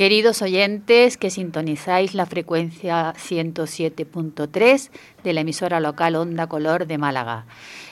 [0.00, 4.90] Queridos oyentes que sintonizáis la frecuencia 107.3
[5.22, 7.44] de la emisora local Onda Color de Málaga.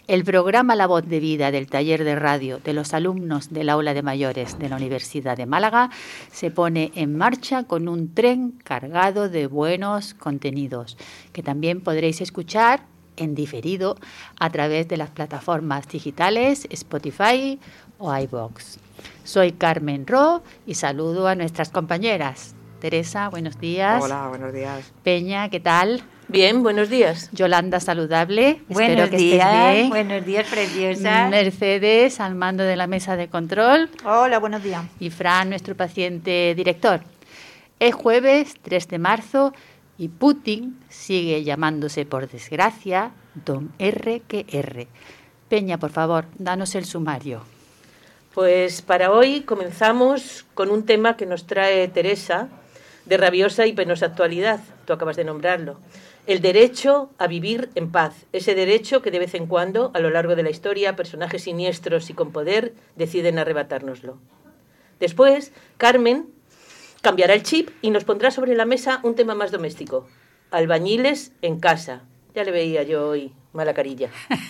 [0.06, 3.92] El programa La Voz de Vida del taller de radio de los alumnos del aula
[3.92, 5.90] de mayores de la Universidad de Málaga
[6.32, 10.96] se pone en marcha con un tren cargado de buenos contenidos
[11.34, 12.86] que también podréis escuchar
[13.18, 13.98] en diferido
[14.40, 17.60] a través de las plataformas digitales Spotify
[17.98, 18.87] o iBox.
[19.24, 22.54] Soy Carmen Ro y saludo a nuestras compañeras.
[22.80, 24.02] Teresa, buenos días.
[24.02, 24.92] Hola, buenos días.
[25.02, 26.02] Peña, ¿qué tal?
[26.28, 27.28] Bien, buenos días.
[27.32, 28.60] Yolanda, saludable.
[28.68, 29.88] Buenos Espero que días, estés bien.
[29.88, 31.28] buenos días, preciosa.
[31.28, 33.90] Mercedes, al mando de la mesa de control.
[34.04, 34.84] Hola, buenos días.
[35.00, 37.00] Y Fran, nuestro paciente director.
[37.80, 39.52] Es jueves 3 de marzo
[39.96, 44.86] y Putin sigue llamándose, por desgracia, Don R que R.
[45.48, 47.42] Peña, por favor, danos el sumario.
[48.34, 52.48] Pues para hoy comenzamos con un tema que nos trae Teresa,
[53.06, 55.78] de rabiosa y penosa actualidad, tú acabas de nombrarlo.
[56.26, 60.10] El derecho a vivir en paz, ese derecho que de vez en cuando, a lo
[60.10, 64.18] largo de la historia, personajes siniestros y con poder deciden arrebatárnoslo.
[65.00, 66.28] Después, Carmen
[67.00, 70.06] cambiará el chip y nos pondrá sobre la mesa un tema más doméstico,
[70.50, 72.02] albañiles en casa.
[72.34, 74.10] Ya le veía yo hoy mala carilla.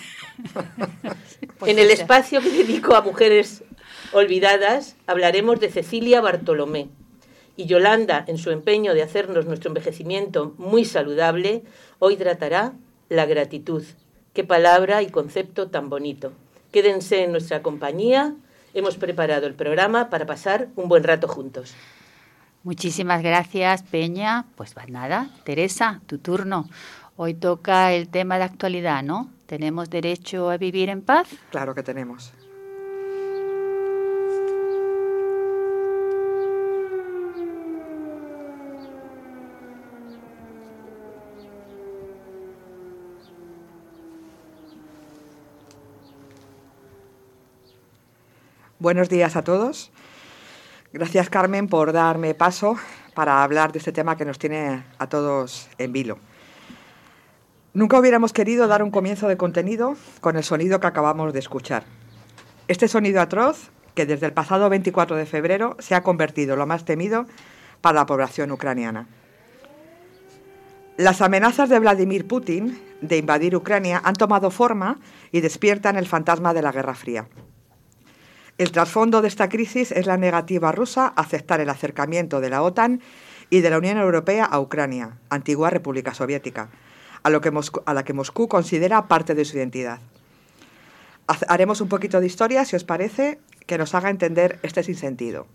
[1.65, 3.63] En el espacio que dedico a mujeres
[4.13, 6.89] olvidadas, hablaremos de Cecilia Bartolomé.
[7.55, 11.63] Y Yolanda, en su empeño de hacernos nuestro envejecimiento muy saludable,
[11.99, 12.73] hoy tratará
[13.09, 13.83] la gratitud.
[14.33, 16.31] Qué palabra y concepto tan bonito.
[16.71, 18.35] Quédense en nuestra compañía.
[18.73, 21.73] Hemos preparado el programa para pasar un buen rato juntos.
[22.63, 24.45] Muchísimas gracias, Peña.
[24.55, 26.69] Pues va nada, Teresa, tu turno.
[27.15, 29.29] Hoy toca el tema de actualidad, ¿no?
[29.45, 31.27] ¿Tenemos derecho a vivir en paz?
[31.49, 32.31] Claro que tenemos.
[48.81, 49.91] Buenos días a todos.
[50.93, 52.77] Gracias Carmen por darme paso
[53.13, 56.17] para hablar de este tema que nos tiene a todos en vilo.
[57.73, 61.83] Nunca hubiéramos querido dar un comienzo de contenido con el sonido que acabamos de escuchar.
[62.69, 66.65] Este sonido atroz que desde el pasado 24 de febrero se ha convertido en lo
[66.65, 67.25] más temido
[67.81, 69.09] para la población ucraniana.
[70.95, 75.01] Las amenazas de Vladimir Putin de invadir Ucrania han tomado forma
[75.33, 77.27] y despiertan el fantasma de la Guerra Fría.
[78.59, 82.61] El trasfondo de esta crisis es la negativa rusa a aceptar el acercamiento de la
[82.61, 82.99] OTAN
[83.49, 86.69] y de la Unión Europea a Ucrania, antigua República Soviética,
[87.23, 87.53] a, lo que
[87.85, 90.01] a la que Moscú considera parte de su identidad.
[91.47, 95.47] Haremos un poquito de historia, si os parece, que nos haga entender este sinsentido.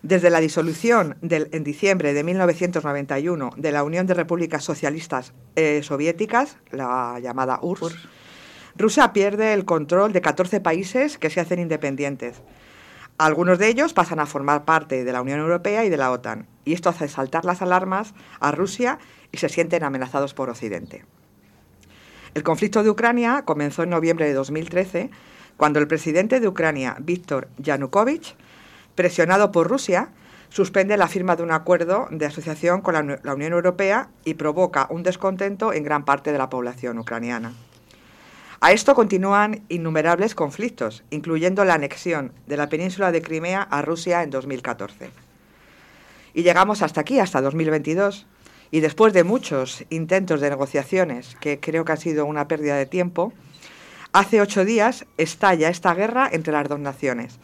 [0.00, 6.56] Desde la disolución en diciembre de 1991 de la Unión de Repúblicas Socialistas eh, Soviéticas,
[6.70, 7.98] la llamada URSS,
[8.76, 12.40] Rusia pierde el control de 14 países que se hacen independientes.
[13.18, 16.46] Algunos de ellos pasan a formar parte de la Unión Europea y de la OTAN,
[16.64, 18.98] y esto hace saltar las alarmas a Rusia
[19.30, 21.04] y se sienten amenazados por Occidente.
[22.34, 25.10] El conflicto de Ucrania comenzó en noviembre de 2013,
[25.58, 28.34] cuando el presidente de Ucrania, Víctor Yanukovych,
[28.94, 30.08] presionado por Rusia,
[30.48, 34.86] suspende la firma de un acuerdo de asociación con la, la Unión Europea y provoca
[34.90, 37.52] un descontento en gran parte de la población ucraniana.
[38.64, 44.22] A esto continúan innumerables conflictos, incluyendo la anexión de la península de Crimea a Rusia
[44.22, 45.10] en 2014.
[46.32, 48.24] Y llegamos hasta aquí, hasta 2022.
[48.70, 52.86] Y después de muchos intentos de negociaciones, que creo que ha sido una pérdida de
[52.86, 53.32] tiempo,
[54.12, 57.40] hace ocho días estalla esta guerra entre las dos naciones.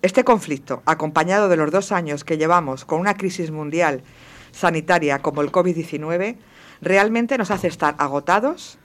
[0.00, 4.02] Este conflicto, acompañado de los dos años que llevamos con una crisis mundial
[4.52, 6.38] sanitaria como el COVID-19,
[6.80, 8.78] realmente nos hace estar agotados,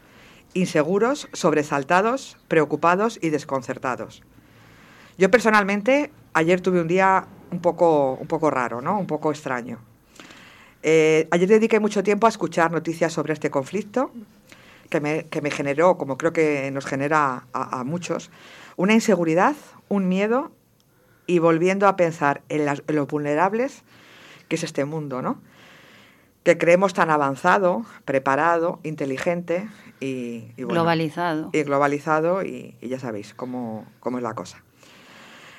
[0.53, 4.23] inseguros, sobresaltados, preocupados y desconcertados.
[5.17, 8.99] Yo personalmente ayer tuve un día un poco, un poco raro, ¿no?
[8.99, 9.79] un poco extraño.
[10.81, 14.11] Eh, ayer dediqué mucho tiempo a escuchar noticias sobre este conflicto,
[14.89, 18.29] que me, que me generó, como creo que nos genera a, muchos,
[18.75, 19.55] una inseguridad,
[19.87, 20.51] un miedo
[21.25, 23.83] y volviendo a pensar en, en lo vulnerables
[24.47, 25.41] que es este mundo, ¿no?
[26.43, 29.67] Que creemos tan avanzado, preparado, inteligente
[30.03, 31.49] y, y bueno, Globalizado.
[31.53, 34.61] y globalizado y, y ya sabéis cómo, cómo es la cosa.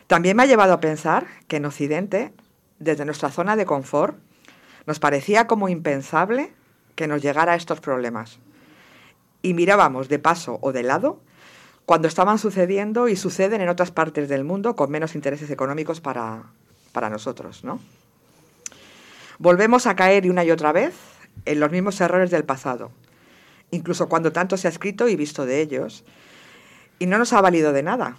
[0.07, 2.33] También me ha llevado a pensar que en Occidente,
[2.79, 4.19] desde nuestra zona de confort,
[4.87, 6.53] nos parecía como impensable
[6.95, 8.39] que nos llegara estos problemas.
[9.41, 11.21] Y mirábamos de paso o de lado
[11.87, 16.45] cuando estaban sucediendo y suceden en otras partes del mundo con menos intereses económicos para,
[16.93, 17.81] para nosotros, ¿no?
[19.39, 20.95] Volvemos a caer y una y otra vez
[21.45, 22.91] en los mismos errores del pasado,
[23.75, 26.05] incluso cuando tanto se ha escrito y visto de ellos,
[26.99, 28.17] y no nos ha valido de nada.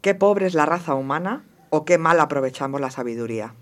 [0.00, 3.54] Qué pobre es la raza humana o qué mal aprovechamos la sabiduría.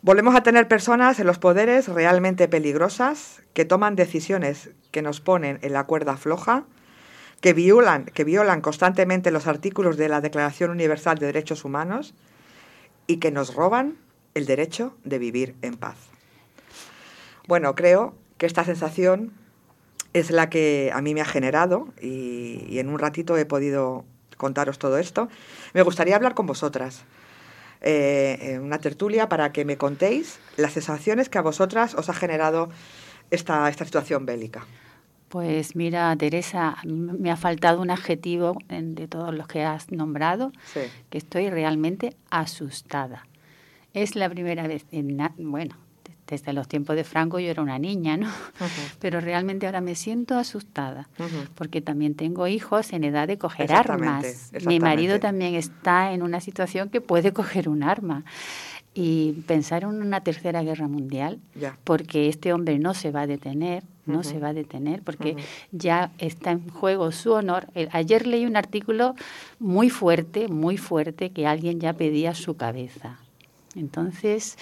[0.00, 5.58] Volvemos a tener personas en los poderes realmente peligrosas que toman decisiones que nos ponen
[5.62, 6.64] en la cuerda floja,
[7.40, 12.14] que violan, que violan constantemente los artículos de la Declaración Universal de Derechos Humanos
[13.06, 13.96] y que nos roban
[14.34, 15.96] el derecho de vivir en paz.
[17.46, 19.32] Bueno, creo que esta sensación
[20.12, 24.04] es la que a mí me ha generado y, en un ratito he podido
[24.36, 25.28] contaros todo esto.
[25.72, 27.04] Me gustaría hablar con vosotras.
[27.80, 32.14] Eh, en una tertulia para que me contéis las sensaciones que a vosotras os ha
[32.14, 32.68] generado
[33.30, 34.64] esta, esta situación bélica.
[35.28, 40.52] Pues mira, Teresa, me ha faltado un adjetivo de todos los que has nombrado,
[41.08, 43.26] que estoy realmente asustada.
[43.94, 45.76] Es la primera vez, en bueno,
[46.32, 48.26] desde los tiempos de Franco yo era una niña, ¿no?
[49.00, 51.08] Pero realmente ahora me siento asustada,
[51.54, 54.50] porque también tengo hijos en edad de coger armas.
[54.66, 58.24] Mi marido también está en una situación que puede coger un arma.
[58.94, 61.38] Y pensar en una tercera guerra mundial,
[61.84, 65.36] porque este hombre no se va a detener, no se va a detener, porque
[65.70, 67.68] ya está en juego su honor.
[67.90, 69.14] Ayer leí un artículo
[69.58, 73.18] muy fuerte, muy fuerte, que alguien ya pedía su cabeza.
[73.76, 74.56] Entonces,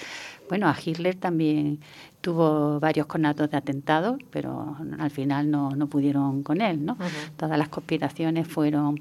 [0.49, 1.79] bueno, a Hitler también
[2.21, 6.97] tuvo varios conatos de atentado, pero al final no, no pudieron con él, ¿no?
[7.35, 8.99] Todas las conspiraciones fueron,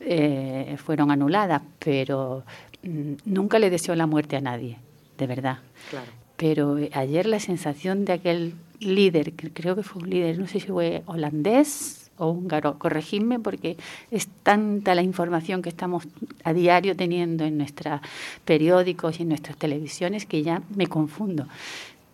[0.00, 2.44] eh, fueron anuladas, pero
[2.82, 4.78] mm, nunca le deseó la muerte a nadie,
[5.18, 5.58] de verdad.
[5.90, 6.10] Claro.
[6.36, 10.60] Pero ayer la sensación de aquel líder, que creo que fue un líder, no sé
[10.60, 12.78] si fue holandés, o húngaro.
[12.78, 13.76] Corregidme porque
[14.10, 16.04] es tanta la información que estamos
[16.44, 18.00] a diario teniendo en nuestros
[18.44, 21.46] periódicos y en nuestras televisiones que ya me confundo.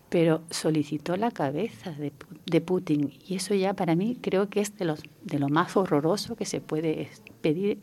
[0.08, 2.12] Pero solicitó la cabeza de,
[2.46, 5.76] de Putin y eso ya para mí creo que es de, los, de lo más
[5.76, 7.10] horroroso que se puede
[7.42, 7.78] pedir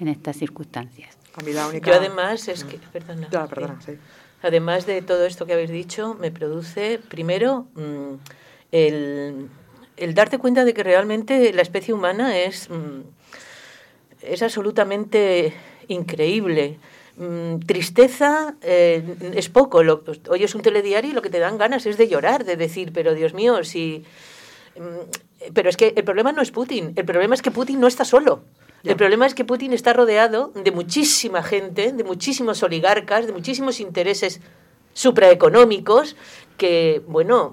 [0.00, 1.16] en estas circunstancias.
[1.84, 3.28] Yo además es que, perdona,
[4.42, 8.14] además de todo esto que habéis dicho, me produce primero mm,
[8.72, 9.48] el
[9.96, 13.00] el darte cuenta de que realmente la especie humana es, mm,
[14.22, 15.52] es absolutamente
[15.88, 16.78] increíble.
[17.16, 19.02] Mm, tristeza eh,
[19.34, 19.82] es poco.
[19.82, 22.92] Lo, oyes un telediario y lo que te dan ganas es de llorar, de decir,
[22.92, 24.04] pero Dios mío, si...
[24.78, 27.86] Mm, pero es que el problema no es Putin, el problema es que Putin no
[27.86, 28.42] está solo.
[28.84, 33.80] El problema es que Putin está rodeado de muchísima gente, de muchísimos oligarcas, de muchísimos
[33.80, 34.40] intereses
[34.92, 36.16] supraeconómicos
[36.56, 37.52] que, bueno,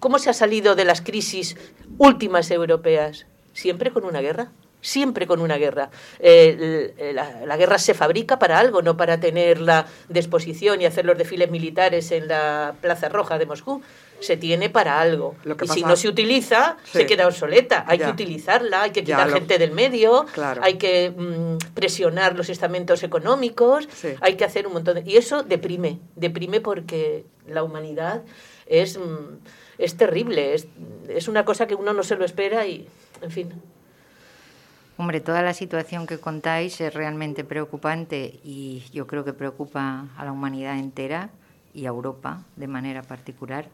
[0.00, 1.56] ¿Cómo se ha salido de las crisis
[1.98, 3.26] últimas europeas?
[3.52, 4.52] Siempre con una guerra
[4.82, 5.90] siempre con una guerra.
[6.18, 11.16] Eh, la, guerra se fabrica para algo, no para tenerla de exposición y hacer los
[11.16, 13.80] desfiles militares en la Plaza Roja de Moscú.
[14.22, 15.36] Se tiene para algo.
[15.62, 17.84] y si no se utiliza, se queda obsoleta.
[17.86, 20.26] Hay que utilizarla, hay que quitar gente del medio,
[20.60, 23.88] hay que mm, presionar los estamentos económicos,
[24.20, 25.10] hay que hacer un montón de...
[25.10, 28.22] Y eso deprime, deprime porque la humanidad
[28.66, 28.98] es...
[28.98, 29.38] Mm,
[29.78, 30.68] es terrible, es,
[31.08, 32.86] es una cosa que uno no se lo espera y,
[33.20, 33.52] en fin.
[34.96, 40.24] Hombre, toda la situación que contáis es realmente preocupante y yo creo que preocupa a
[40.24, 41.30] la humanidad entera
[41.74, 43.66] y a Europa de manera particular.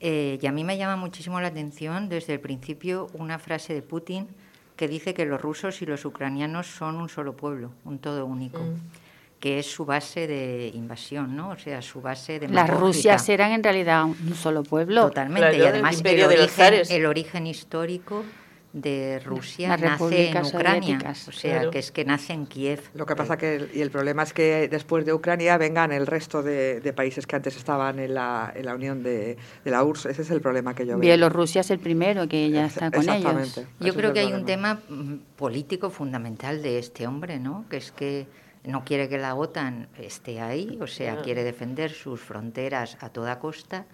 [0.00, 3.82] Eh, y a mí me llama muchísimo la atención desde el principio una frase de
[3.82, 4.28] Putin
[4.76, 8.60] que dice que los rusos y los ucranianos son un solo pueblo, un todo único.
[8.60, 11.50] Mm que es su base de invasión, ¿no?
[11.50, 12.48] O sea, su base de...
[12.48, 15.06] Las Rusias eran en realidad un solo pueblo.
[15.06, 18.22] Totalmente, y además el, origen, el origen histórico
[18.72, 20.98] de Rusia nace en Ucrania,
[21.28, 22.80] o sea, que es que nace en Kiev.
[22.94, 26.42] Lo que pasa que, y el problema es que después de Ucrania vengan el resto
[26.42, 30.30] de, países que antes estaban en la, en la unión de, la URSS, ese es
[30.30, 31.00] el problema que yo veo.
[31.00, 33.60] Bielorrusia es el primero que ya está con ellos.
[33.80, 37.64] Yo creo que hay un tema mm, político fundamental de este hombre, ¿no?
[37.68, 38.26] Que es que
[38.64, 43.38] no quiere que la OTAN esté ahí, o sea, quiere defender sus fronteras a toda
[43.38, 43.86] costa,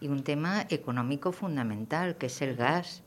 [0.00, 3.02] y un tema económico fundamental, que es el gas.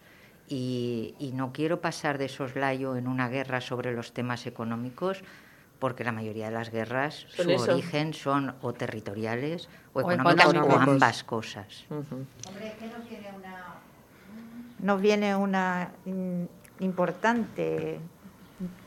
[0.50, 5.24] Y, no quiero pasar de soslayo en una guerra sobre los temas económicos,
[5.78, 11.24] porque la mayoría de las guerras, su origen son o territoriales o, económicas o ambas
[11.24, 11.86] cosas.
[11.90, 13.76] Hombre, ¿qué nos viene una,
[14.80, 15.92] nos viene una
[16.80, 18.00] importante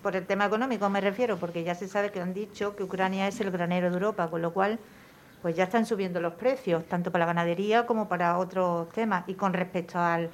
[0.03, 3.29] por el tema económico me refiero, porque ya se sabe que han dicho que Ucrania
[3.29, 4.79] es el granero de Europa, con lo cual
[5.41, 9.25] pues ya están subiendo los precios, tanto para la ganadería como para otros temas.
[9.27, 10.31] Y con respecto al,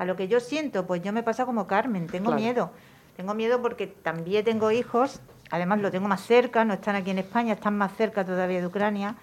[0.00, 2.70] a lo que yo siento, pues yo me pasa como Carmen, tengo miedo.
[3.18, 7.18] Tengo miedo porque también tengo hijos, además lo tengo más cerca, no están aquí en
[7.18, 9.16] España, están más cerca todavía de Ucrania.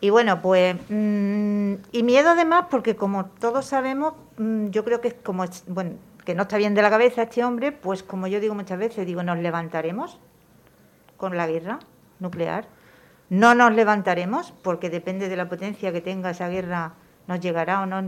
[0.00, 5.08] Y bueno, pues, mm, y miedo además, porque como todos sabemos, mm, yo creo que
[5.08, 8.38] es como, bueno, que no está bien de la cabeza este hombre, pues como yo
[8.38, 10.20] digo muchas veces, digo, nos levantaremos
[11.16, 11.80] con la guerra
[12.20, 12.68] nuclear.
[13.28, 16.92] No nos levantaremos, porque depende de la potencia que tenga esa guerra,
[17.26, 17.98] nos llegará o no,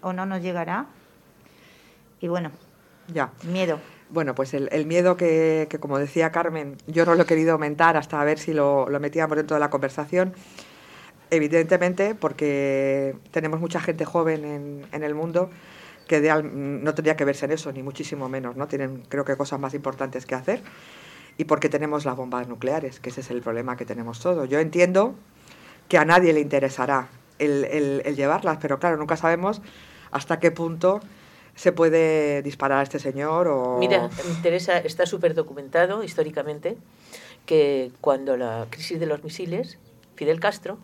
[0.00, 0.86] o no nos llegará.
[2.20, 2.50] Y bueno,
[3.12, 3.32] ya.
[3.44, 3.80] Miedo.
[4.10, 8.22] Bueno, pues el, miedo que, como decía Carmen, yo no lo he querido aumentar hasta
[8.24, 10.34] ver si lo, lo metíamos dentro de la conversación.
[11.30, 15.50] Evidentemente, porque tenemos mucha gente joven en, en el mundo
[16.08, 18.66] que no tendría que verse en eso, ni muchísimo menos, ¿no?
[18.66, 20.60] Tienen, creo que, cosas más importantes que hacer.
[21.38, 24.48] Y porque tenemos las bombas nucleares, que ese es el problema que tenemos todos.
[24.48, 25.14] Yo entiendo
[25.88, 27.08] que a nadie le interesará
[27.38, 29.62] el, el llevarlas, pero claro, nunca sabemos
[30.10, 31.00] hasta qué punto
[31.54, 33.78] se puede disparar a este señor o...
[33.78, 34.10] Mira,
[34.42, 36.76] Teresa, está súper documentado históricamente
[37.46, 39.78] que cuando la crisis de los misiles,
[40.14, 40.78] Fidel Castro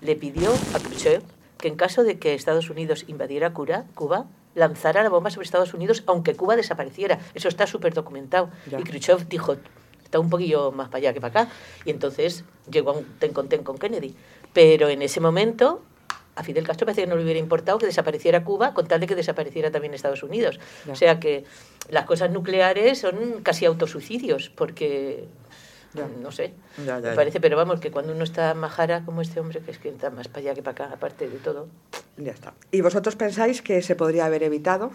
[0.00, 1.22] le pidió a Khrushchev
[1.58, 6.02] que en caso de que Estados Unidos invadiera Cuba, lanzara la bomba sobre Estados Unidos
[6.06, 7.18] aunque Cuba desapareciera.
[7.34, 8.50] Eso está súper documentado.
[8.66, 9.56] Y Khrushchev dijo,
[10.02, 11.52] está un poquillo más para allá que para acá.
[11.84, 14.14] Y entonces llegó a un ten con ten con Kennedy.
[14.52, 15.82] Pero en ese momento
[16.40, 19.06] a Fidel Castro parece que no le hubiera importado que desapareciera Cuba con tal de
[19.06, 20.58] que desapareciera también Estados Unidos.
[20.90, 21.44] O sea que
[21.88, 25.28] las cosas nucleares son casi autosuicidios, porque
[25.94, 29.72] no sé, me parece, pero vamos, que cuando uno está majara como este hombre, que
[29.72, 31.68] es que está más para allá que para acá, aparte de todo.
[32.16, 32.54] Ya está.
[32.70, 34.92] ¿Y vosotros pensáis que se podría haber evitado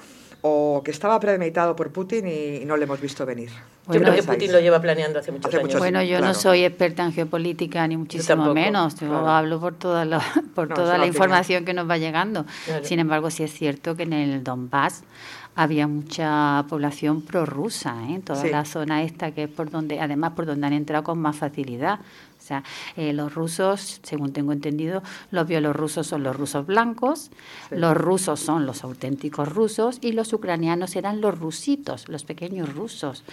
[0.47, 3.49] o que estaba premeditado por Putin y no le hemos visto venir?
[3.91, 5.79] yo creo que Putin lo lleva planeando hace muchos años.
[5.79, 8.95] bueno, yo no soy experta en geopolítica, ni muchísimo menos.
[8.99, 10.21] Yo hablo por toda la,
[10.55, 12.45] por toda la información que nos va llegando.
[12.83, 15.03] Sin embargo, sí es cierto que en el Donbass
[15.55, 18.21] había mucha población prorrusa, ¿eh?
[18.23, 21.37] toda la zona esta que es por donde, además por donde han entrado con más
[21.37, 21.99] facilidad.
[22.45, 22.63] O sea,
[22.95, 27.31] eh, los rusos, según tengo entendido, los bielorrusos son los rusos blancos,
[27.71, 33.23] los rusos son los auténticos rusos y los ucranianos eran los rusitos, los pequeños rusos.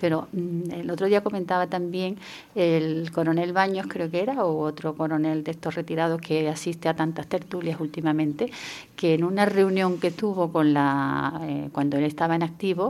[0.00, 2.16] Pero mm, el otro día comentaba también
[2.54, 6.96] el coronel Baños, creo que era, o otro coronel de estos retirados que asiste a
[6.96, 8.50] tantas tertulias últimamente,
[8.96, 12.88] que en una reunión que tuvo con la, eh, cuando él estaba en activo,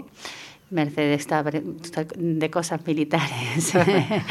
[0.72, 3.72] Mercedes está de cosas militares,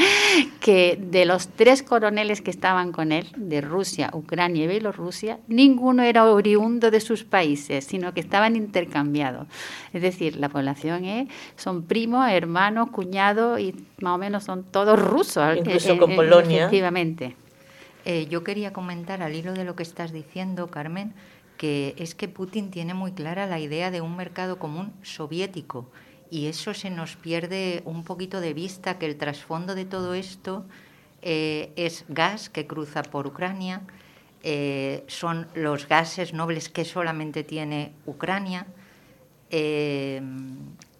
[0.60, 6.02] que de los tres coroneles que estaban con él, de Rusia, Ucrania y Bielorrusia, ninguno
[6.04, 9.48] era oriundo de sus países, sino que estaban intercambiados.
[9.94, 15.00] Es decir, la población es, son primos, hermanos, cuñados y más o menos son todos
[15.00, 15.58] rusos.
[15.58, 16.66] Incluso con Polonia.
[16.66, 17.36] Efectivamente.
[18.06, 21.14] Eh, yo quería comentar al hilo de lo que estás diciendo, Carmen,
[21.58, 25.86] que es que Putin tiene muy clara la idea de un mercado común soviético
[26.32, 30.66] y eso se nos pierde un poquito de vista que el trasfondo de todo esto
[31.22, 33.82] eh, es gas que cruza por Ucrania,
[34.42, 38.66] eh, son los gases nobles que solamente tiene Ucrania,
[39.50, 40.22] eh,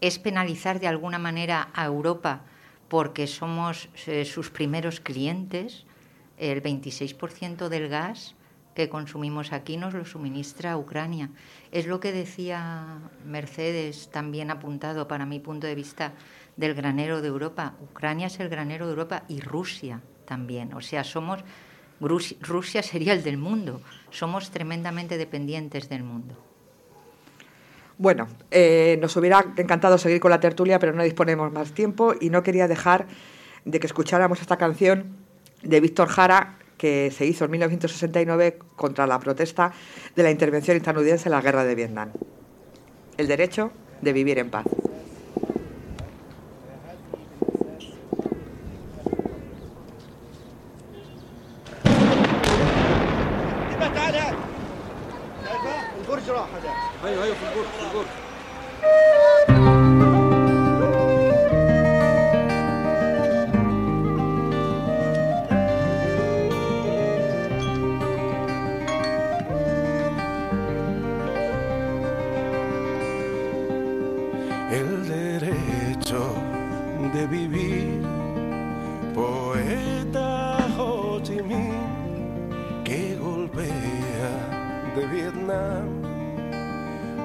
[0.02, 2.42] es penalizar de alguna manera a Europa
[2.90, 3.88] porque somos
[4.26, 5.86] sus primeros clientes,
[6.38, 8.36] el 26% del gas
[8.74, 11.30] que consumimos aquí nos lo suministra Ucrania.
[11.72, 16.14] Es lo que decía Mercedes, también apuntado para mi punto de vista,
[16.58, 17.76] del granero de Europa.
[17.82, 20.74] Ucrania es el granero de Europa y Rusia también.
[20.74, 21.44] O sea, somos
[22.00, 23.82] Rusia sería el del mundo.
[24.10, 26.36] Somos tremendamente dependientes del mundo.
[27.98, 32.32] Bueno, eh, nos hubiera encantado seguir con la tertulia, pero no disponemos más tiempo y
[32.32, 33.06] no quería dejar
[33.66, 35.18] de que escucháramos esta canción
[35.62, 39.72] de Víctor Jara que se hizo en 1969 contra la protesta
[40.16, 42.10] de la intervención estadounidense en la guerra de Vietnam.
[43.18, 43.72] El derecho
[44.02, 44.66] de vivir en paz.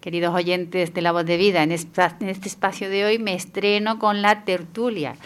[0.00, 4.22] Queridos oyentes de La Voz de Vida, en este espacio de hoy me estreno con
[4.22, 5.16] la tertulia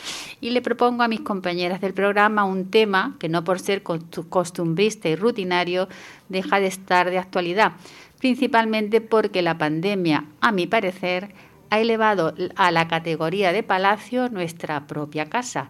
[0.41, 5.11] y le propongo a mis compañeras del programa un tema que no por ser costumbrista
[5.11, 5.89] y rutinario
[6.31, 7.73] deja de estar de actualidad,
[8.19, 11.35] principalmente porque la pandemia, a mi parecer,
[11.69, 15.69] ha elevado a la categoría de palacio nuestra propia casa.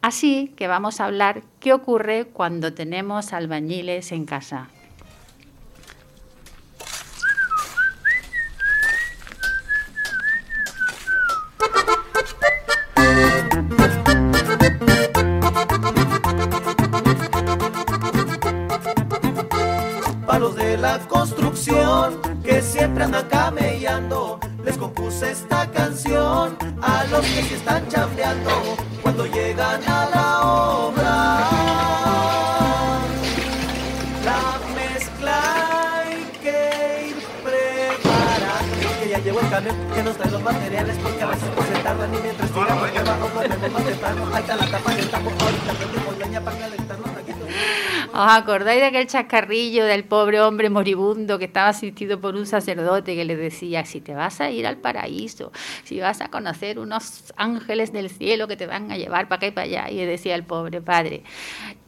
[0.00, 4.68] Así que vamos a hablar qué ocurre cuando tenemos albañiles en casa.
[23.22, 28.50] Camellando les compuse esta canción a los que se están chambeando
[29.02, 31.38] cuando llegan a la obra.
[34.24, 37.16] La mezcla hay que ir.
[39.00, 41.74] Que ya llegó el camión que nos trae los materiales porque a veces pues se
[41.82, 44.26] tardan y mientras tiran porque abajo ponemos más temprano.
[44.34, 47.03] Ahí está la tapa del tambo, ahorita prendemos leña para calentarnos.
[48.14, 53.16] ¿Os acordáis de aquel chascarrillo del pobre hombre moribundo que estaba asistido por un sacerdote
[53.16, 55.50] que le decía, si te vas a ir al paraíso,
[55.82, 59.46] si vas a conocer unos ángeles del cielo que te van a llevar para acá
[59.48, 59.90] y para allá?
[59.90, 61.24] Y decía el pobre padre,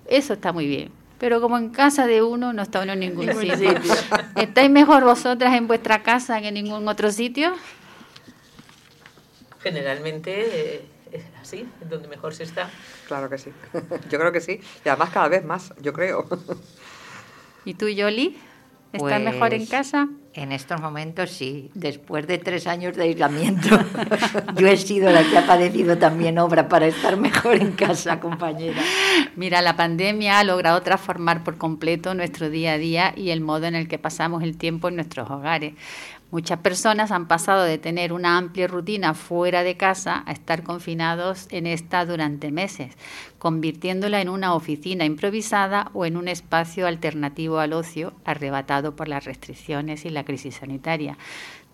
[0.08, 0.90] eso está muy bien.
[1.20, 3.70] Pero como en casa de uno no está uno en ningún sitio.
[4.36, 7.52] ¿Estáis mejor vosotras en vuestra casa que en ningún otro sitio?
[9.60, 10.84] Generalmente eh,
[11.54, 12.70] es donde mejor se está.
[13.06, 13.50] Claro que sí.
[14.10, 14.60] Yo creo que sí.
[14.84, 16.26] Y además cada vez más, yo creo.
[17.64, 18.36] ¿Y tú, Yoli?
[18.92, 20.08] ¿Estás mejor en Pues, casa?
[20.36, 23.70] En estos momentos sí, después de tres años de aislamiento,
[24.56, 28.82] yo he sido la que ha padecido también obra para estar mejor en casa, compañera.
[29.34, 33.64] Mira, la pandemia ha logrado transformar por completo nuestro día a día y el modo
[33.64, 35.72] en el que pasamos el tiempo en nuestros hogares.
[36.32, 41.46] Muchas personas han pasado de tener una amplia rutina fuera de casa a estar confinados
[41.50, 42.94] en esta durante meses,
[43.38, 49.24] convirtiéndola en una oficina improvisada o en un espacio alternativo al ocio arrebatado por las
[49.24, 51.16] restricciones y la crisis sanitaria.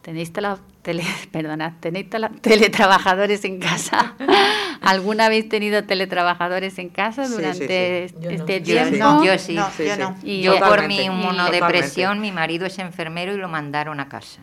[0.03, 0.49] ¿Tenéis, tele,
[0.83, 4.15] tele, perdona, ¿tenéis tele, teletrabajadores en casa?
[4.81, 8.15] ¿Alguna habéis tenido teletrabajadores en casa Sí, sí, durante sí.
[8.29, 8.97] Este Yo tiempo?
[8.99, 9.55] No, Yo sí.
[9.55, 10.01] no, Sí, yo sí.
[10.01, 10.17] no.
[10.25, 14.41] Y Yo por mi inmunodepresión, mi marido es enfermero y lo mandaron a casa.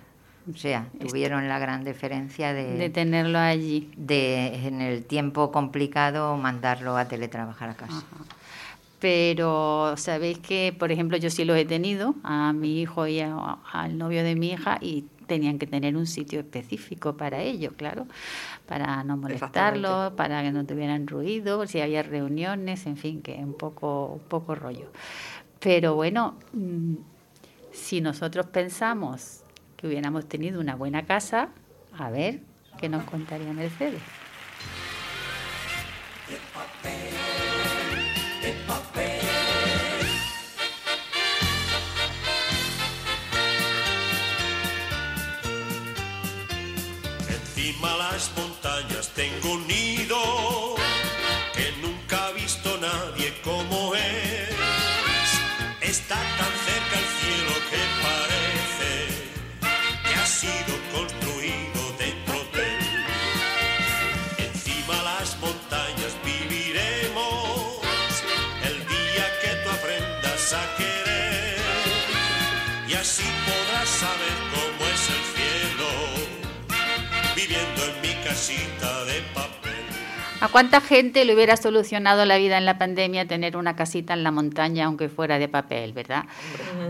[0.51, 3.91] O sea, tuvieron la gran diferencia de de, tenerlo allí.
[3.97, 8.03] de en el tiempo complicado mandarlo a teletrabajar a casa.
[8.99, 13.57] Pero sabéis que, por ejemplo, yo sí los he tenido, a mi hijo y a-
[13.71, 18.07] al novio de mi hija, y tenían que tener un sitio específico para ello, claro,
[18.67, 23.53] para no molestarlos, para que no tuvieran ruido, si había reuniones, en fin, que un
[23.53, 24.87] poco, un poco rollo.
[25.59, 26.95] Pero bueno, mm,
[27.71, 29.43] si nosotros pensamos
[29.77, 31.49] que hubiéramos tenido una buena casa,
[31.97, 32.41] a ver,
[32.79, 34.01] ¿qué nos contaría Mercedes?
[47.79, 50.75] Encima las montañas tengo un nido
[51.53, 54.49] que nunca ha visto nadie como es.
[55.79, 58.91] Está tan cerca el cielo que parece
[60.03, 63.05] que ha sido construido dentro de él.
[64.39, 67.79] Encima las montañas viviremos
[68.65, 71.61] el día que tú aprendas a querer
[72.89, 73.23] y así
[78.29, 79.73] casita de papel.
[80.39, 84.23] ¿A cuánta gente le hubiera solucionado la vida en la pandemia tener una casita en
[84.23, 86.25] la montaña, aunque fuera de papel, verdad?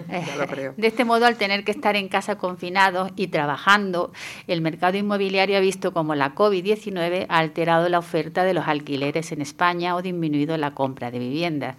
[0.09, 0.73] ya lo creo.
[0.75, 4.11] De este modo, al tener que estar en casa confinados y trabajando,
[4.47, 9.31] el mercado inmobiliario ha visto como la COVID-19 ha alterado la oferta de los alquileres
[9.31, 11.77] en España o disminuido la compra de viviendas.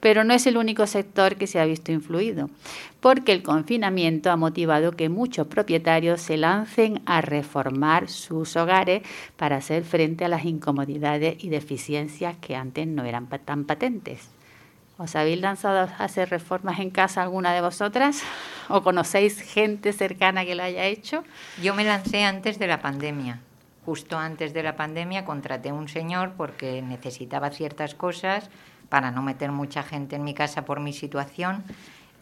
[0.00, 2.48] Pero no es el único sector que se ha visto influido,
[3.00, 9.02] porque el confinamiento ha motivado que muchos propietarios se lancen a reformar sus hogares
[9.36, 14.30] para hacer frente a las incomodidades y deficiencias que antes no eran tan patentes.
[15.00, 18.22] ¿Os habéis lanzado a hacer reformas en casa alguna de vosotras?
[18.68, 21.24] ¿O conocéis gente cercana que lo haya hecho?
[21.62, 23.40] Yo me lancé antes de la pandemia.
[23.86, 28.50] Justo antes de la pandemia contraté a un señor porque necesitaba ciertas cosas
[28.90, 31.64] para no meter mucha gente en mi casa por mi situación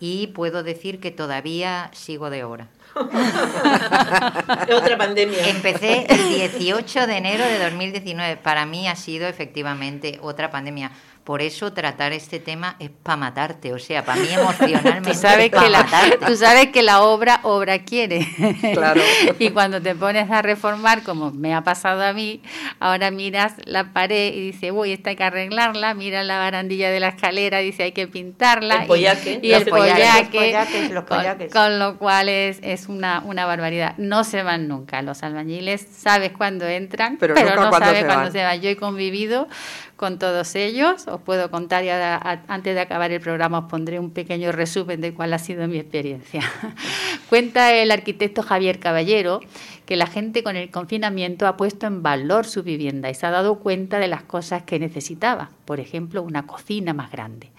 [0.01, 2.69] y puedo decir que todavía sigo de obra.
[2.95, 5.49] Otra pandemia.
[5.49, 8.37] Empecé el 18 de enero de 2019.
[8.37, 10.91] Para mí ha sido efectivamente otra pandemia,
[11.29, 15.11] Por eso tratar este tema es para matarte, o sea, para mí emocionalmente.
[15.11, 16.25] Tú sabes, es que la, matarte.
[16.27, 18.27] tú sabes que la obra, obra quiere.
[18.73, 19.03] Claro.
[19.39, 22.41] y cuando te pones a reformar, como me ha pasado a mí,
[22.81, 26.99] ahora miras la pared y dices, uy, esta hay que arreglarla, mira la barandilla de
[26.99, 28.77] la escalera, dice, hay que pintarla.
[28.77, 30.01] El pollaque, y, el pollaque.
[30.01, 30.39] Los pollaque.
[30.39, 31.53] pollaques, los con- pollaques.
[31.53, 33.95] Con, lo cual es, es una, una barbaridad.
[33.99, 35.03] No se van nunca.
[35.03, 38.63] Los albañiles sabes cuándo entran, Pero pero, nunca no cuándo sabes cuándo se van.
[38.63, 39.47] Yo he convivido
[39.99, 41.07] con todos ellos.
[41.09, 45.13] Os puedo contar, y antes de acabar el programa, os pondré un pequeño resumen de
[45.13, 46.41] cuál ha sido mi experiencia.
[47.29, 49.41] Cuenta el arquitecto Javier Caballero
[49.85, 53.31] que la gente con el confinamiento ha puesto en valor su vivienda y se ha
[53.31, 55.51] dado cuenta de las cosas que necesitaba.
[55.65, 57.51] Por ejemplo, una cocina más grande.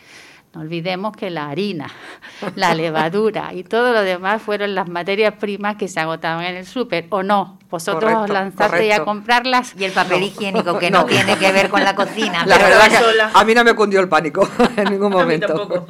[0.54, 1.92] No olvidemos que la harina,
[2.56, 6.66] la levadura y todo lo demás fueron las materias primas que se agotaban en el
[6.66, 7.59] súper, ¿o no?
[7.70, 9.06] Vosotros os Correcto, lanzasteis a correcto.
[9.06, 9.76] comprarlas.
[9.78, 11.06] Y el papel higiénico, que no, No.
[11.06, 12.46] tiene que ver con la cocina.
[12.46, 13.32] La pero verdad que sola.
[13.34, 15.48] a mí no me cundió el pánico en ningún A momento.
[15.48, 15.86] tampoco.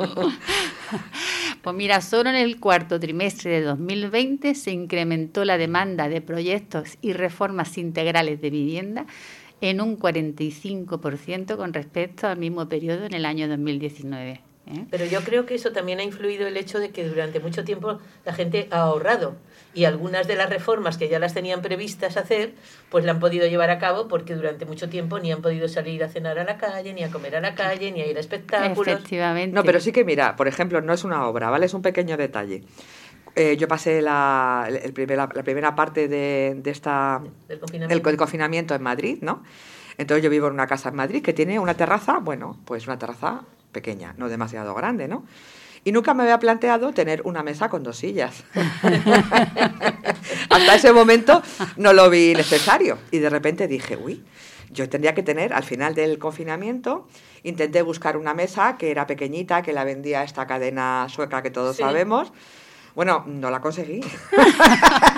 [1.61, 6.97] Pues mira, solo en el cuarto trimestre de 2020 se incrementó la demanda de proyectos
[7.01, 9.05] y reformas integrales de vivienda
[9.61, 14.41] en un 45% con respecto al mismo periodo en el año 2019.
[14.67, 14.85] ¿eh?
[14.89, 17.99] Pero yo creo que eso también ha influido el hecho de que durante mucho tiempo
[18.25, 19.35] la gente ha ahorrado
[19.79, 22.53] y algunas de las reformas que ya las tenían previstas hacer,
[22.89, 26.03] pues la han podido llevar a cabo porque durante mucho tiempo ni han podido salir
[26.03, 28.19] a cenar a la calle, ni a comer a la calle, ni a ir a
[28.19, 28.87] espectáculos.
[28.87, 29.55] Efectivamente.
[29.55, 31.65] No, pero sí que mira, por ejemplo, no es una obra, ¿vale?
[31.65, 32.63] Es un pequeño detalle.
[33.35, 37.59] Eh, yo pasé la, el- el primer- la, la primera parte de, de esta Del
[37.59, 38.07] confinamiento.
[38.09, 39.43] el, el confinamiento en Madrid, ¿no?
[39.97, 42.97] Entonces yo vivo en una casa en Madrid que tiene una terraza, bueno, pues una
[42.99, 45.23] terraza pequeña, no demasiado grande, ¿no?
[45.83, 48.43] Y nunca me había planteado tener una mesa con dos sillas.
[50.49, 51.41] Hasta ese momento
[51.77, 52.97] no lo vi necesario.
[53.11, 54.23] Y de repente dije, uy,
[54.71, 57.07] yo tendría que tener, al final del confinamiento,
[57.43, 61.75] intenté buscar una mesa que era pequeñita, que la vendía esta cadena sueca que todos
[61.77, 61.83] Sí.
[61.83, 62.31] sabemos.
[62.95, 64.01] Bueno, no la conseguí.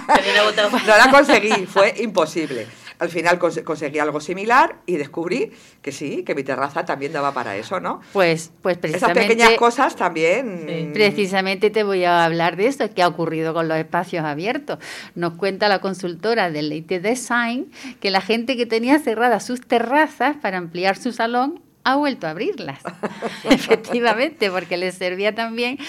[0.87, 2.67] No la conseguí, fue imposible.
[3.01, 7.33] Al final cons- conseguí algo similar y descubrí que sí, que mi terraza también daba
[7.33, 7.99] para eso, ¿no?
[8.13, 10.65] Pues, pues Esas precisamente, pequeñas cosas también.
[10.67, 10.89] Sí.
[10.93, 14.77] precisamente te voy a hablar de esto, que ha ocurrido con los espacios abiertos.
[15.15, 20.37] Nos cuenta la consultora de Leite Design que la gente que tenía cerradas sus terrazas
[20.37, 22.79] para ampliar su salón ha vuelto a abrirlas.
[23.49, 25.79] Efectivamente, porque les servía también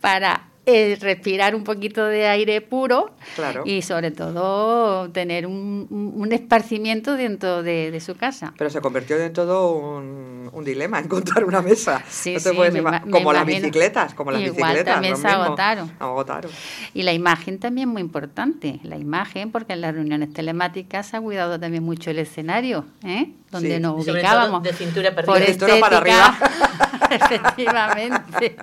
[0.00, 3.62] para eh, respirar un poquito de aire puro Claro.
[3.66, 8.54] y sobre todo tener un, un- esparcimiento dentro de, de su casa.
[8.56, 12.02] Pero se convirtió en todo un, un dilema encontrar una mesa.
[12.08, 13.44] Sí, No sí, me como las imagino.
[13.44, 14.94] bicicletas, como las Igual bicicletas.
[14.94, 15.26] también se.
[15.28, 16.50] Agotaron.
[16.94, 21.20] Y la imagen también muy importante, la imagen, porque en las reuniones telemáticas se ha
[21.20, 23.32] cuidado también mucho el escenario, ¿eh?
[23.52, 23.80] Donde Sí.
[23.80, 24.62] nos sobre ubicábamos.
[24.62, 25.46] todo de cintura para Por arriba.
[25.46, 26.38] De cintura para estética,
[27.10, 28.56] efectivamente.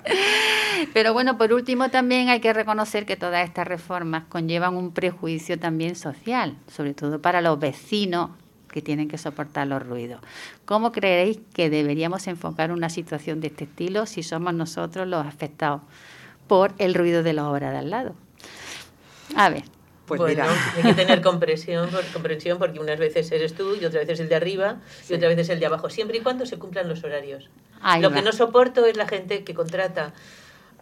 [0.92, 5.58] Pero bueno, por último también hay que reconocer que todas estas reformas conllevan un prejuicio
[5.58, 8.30] también social, sobre todo para los vecinos
[8.70, 10.20] que tienen que soportar los ruidos.
[10.64, 15.82] ¿Cómo creéis que deberíamos enfocar una situación de este estilo si somos nosotros los afectados
[16.46, 18.14] por el ruido de la obra de al lado?
[19.36, 19.64] A ver,
[20.18, 20.72] Pues bueno, mira.
[20.76, 24.28] hay que tener comprensión, por- comprensión porque unas veces eres tú y otras veces el
[24.28, 24.76] de arriba
[25.08, 27.48] y otras veces el de abajo, siempre y cuando se cumplan los horarios.
[27.80, 28.16] Ahí Lo va.
[28.16, 30.12] que no soporto es la gente que contrata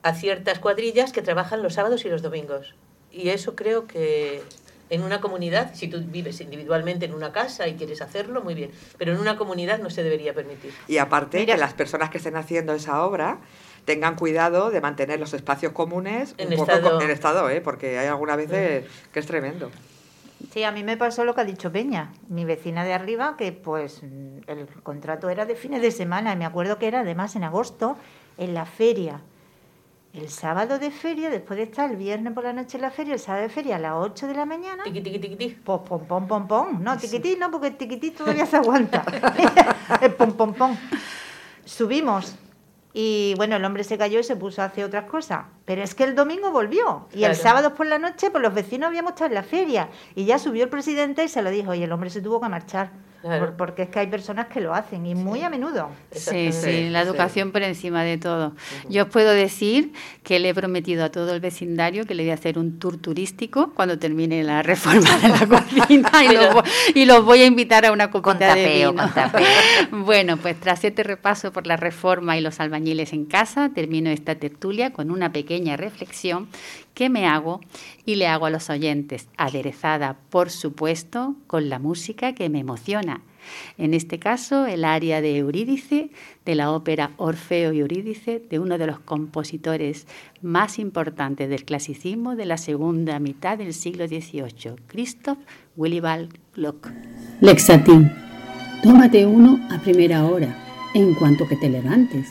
[0.02, 2.74] a ciertas cuadrillas que trabajan los sábados y los domingos.
[3.12, 4.42] Y eso creo que
[4.90, 8.70] en una comunidad, si tú vives individualmente en una casa y quieres hacerlo, muy bien,
[8.96, 10.72] pero en una comunidad no se debería permitir.
[10.86, 11.54] Y aparte, Mira.
[11.54, 13.38] que las personas que estén haciendo esa obra
[13.84, 17.60] tengan cuidado de mantener los espacios comunes En un poco estado- en estado, ¿eh?
[17.60, 19.70] porque hay algunas veces que es tremendo.
[20.52, 23.50] Sí, a mí me pasó lo que ha dicho Peña, mi vecina de arriba, que
[23.52, 27.44] pues el contrato era de fines de semana y me acuerdo que era además en
[27.44, 27.96] agosto
[28.38, 29.20] en la feria.
[30.14, 33.12] El sábado de feria, después de estar el viernes por la noche en la feria,
[33.14, 35.54] el sábado de feria a las 8 de la mañana, Tiqui, tiqui, tiqui, tiqui.
[35.62, 36.82] pues pom, pom, pom, pom.
[36.82, 39.04] No, tiquití no, porque el tiquití todavía se aguanta.
[40.00, 40.76] el pom, pom, pom.
[41.64, 42.34] Subimos
[42.94, 45.46] y bueno, el hombre se cayó y se puso a hacer otras cosas.
[45.64, 47.06] Pero es que el domingo volvió.
[47.14, 49.90] Y el sábado por la noche, pues los vecinos habíamos estado en la feria.
[50.14, 51.74] Y ya subió el presidente y se lo dijo.
[51.74, 52.90] Y el hombre se tuvo que marchar.
[53.20, 53.46] Claro.
[53.46, 55.90] Por- porque es que hay personas que lo hacen y muy a menudo.
[56.12, 57.08] Sí, sí, la sí.
[57.08, 58.54] educación por encima de todo.
[58.88, 62.30] Yo os puedo decir que le he prometido a todo el vecindario que le voy
[62.30, 66.62] a hacer un tour turístico cuando termine la reforma de la cocina y, los, voy,
[66.94, 68.94] y los voy a invitar a una copita Con de vino.
[68.94, 69.46] con tapeo.
[69.90, 74.36] Bueno, pues tras este repaso por la reforma y los albañiles en casa, termino esta
[74.36, 76.48] tertulia con una pequeña reflexión
[76.94, 77.60] que me hago
[78.04, 83.17] y le hago a los oyentes, aderezada, por supuesto, con la música que me emociona
[83.76, 86.10] En este caso, el aria de Eurídice,
[86.44, 90.06] de la ópera Orfeo y Eurídice, de uno de los compositores
[90.42, 95.38] más importantes del clasicismo de la segunda mitad del siglo XVIII, Christoph
[95.76, 96.88] Willibald Gluck.
[97.40, 98.10] Lexatín.
[98.82, 100.56] Tómate uno a primera hora,
[100.94, 102.28] en cuanto que te levantes.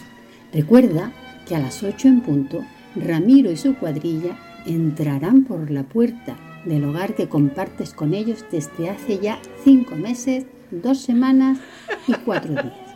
[0.53, 1.11] Recuerda
[1.47, 2.63] que a las ocho en punto,
[2.95, 8.89] Ramiro y su cuadrilla entrarán por la puerta del hogar que compartes con ellos desde
[8.89, 11.59] hace ya cinco meses, dos semanas
[12.07, 12.87] y cuatro días.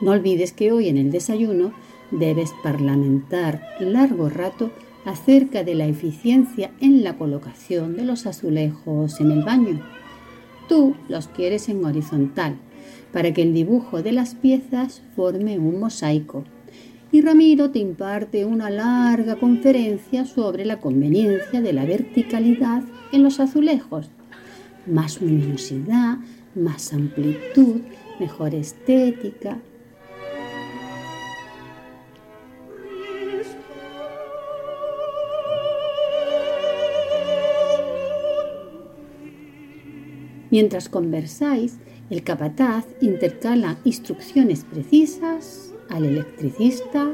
[0.00, 1.72] No olvides que hoy en el desayuno
[2.10, 4.70] debes parlamentar largo rato
[5.04, 9.80] acerca de la eficiencia en la colocación de los azulejos en el baño.
[10.68, 12.56] Tú los quieres en horizontal,
[13.12, 16.44] para que el dibujo de las piezas forme un mosaico.
[17.14, 23.38] Y Ramiro te imparte una larga conferencia sobre la conveniencia de la verticalidad en los
[23.38, 24.10] azulejos.
[24.84, 26.18] Más luminosidad,
[26.56, 27.82] más amplitud,
[28.18, 29.60] mejor estética,
[40.50, 41.78] Mientras conversáis,
[42.10, 47.10] el capataz intercala instrucciones precisas al electricista,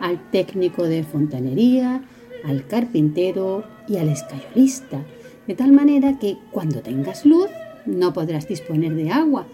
[0.00, 2.02] al técnico de fontanería,
[2.44, 5.04] al carpintero y al escayolista,
[5.46, 7.48] de tal manera que cuando tengas luz
[7.86, 9.46] no podrás disponer de agua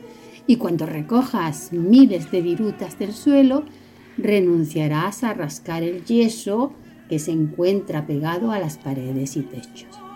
[0.47, 3.65] y cuando recojas miles de virutas del suelo
[4.17, 6.73] renunciarás a rascar el yeso
[7.09, 10.08] que se encuentra pegado a las paredes y techos.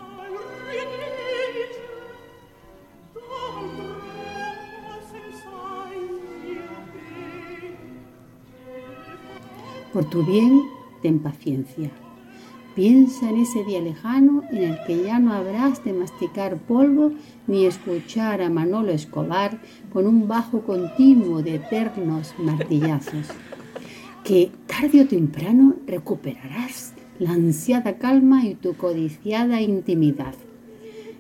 [9.93, 10.63] Por tu bien,
[11.03, 11.91] ten paciencia.
[12.75, 17.13] Piensa en ese día lejano en el que ya no habrás de masticar polvo
[17.47, 19.59] ni escuchar a Manolo Escobar
[19.93, 23.29] con un bajo continuo de eternos martillazos.
[24.25, 30.35] Que tarde o temprano recuperarás la ansiada calma y tu codiciada intimidad.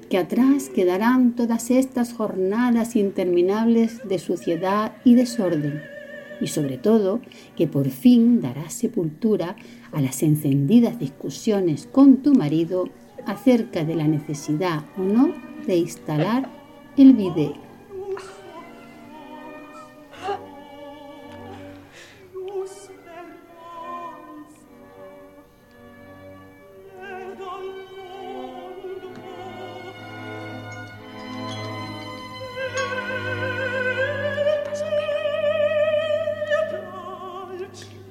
[0.08, 5.91] Que atrás quedarán todas estas jornadas interminables de suciedad y desorden
[6.42, 7.20] y sobre todo
[7.56, 9.56] que por fin darás sepultura
[9.92, 12.88] a las encendidas discusiones con tu marido
[13.26, 15.32] acerca de la necesidad o no
[15.66, 16.50] de instalar
[16.96, 17.71] el video.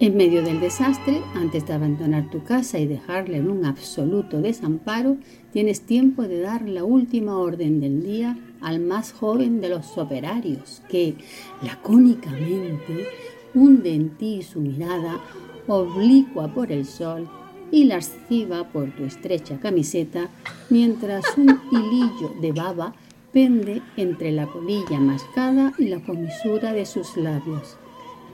[0.01, 5.17] En medio del desastre, antes de abandonar tu casa y dejarla en un absoluto desamparo,
[5.53, 10.81] tienes tiempo de dar la última orden del día al más joven de los operarios,
[10.89, 11.13] que
[11.61, 13.05] lacónicamente
[13.53, 15.19] hunde en ti su mirada
[15.67, 17.29] oblicua por el sol
[17.69, 20.29] y lasciva por tu estrecha camiseta,
[20.71, 22.95] mientras un hilillo de baba
[23.31, 27.77] pende entre la colilla mascada y la comisura de sus labios.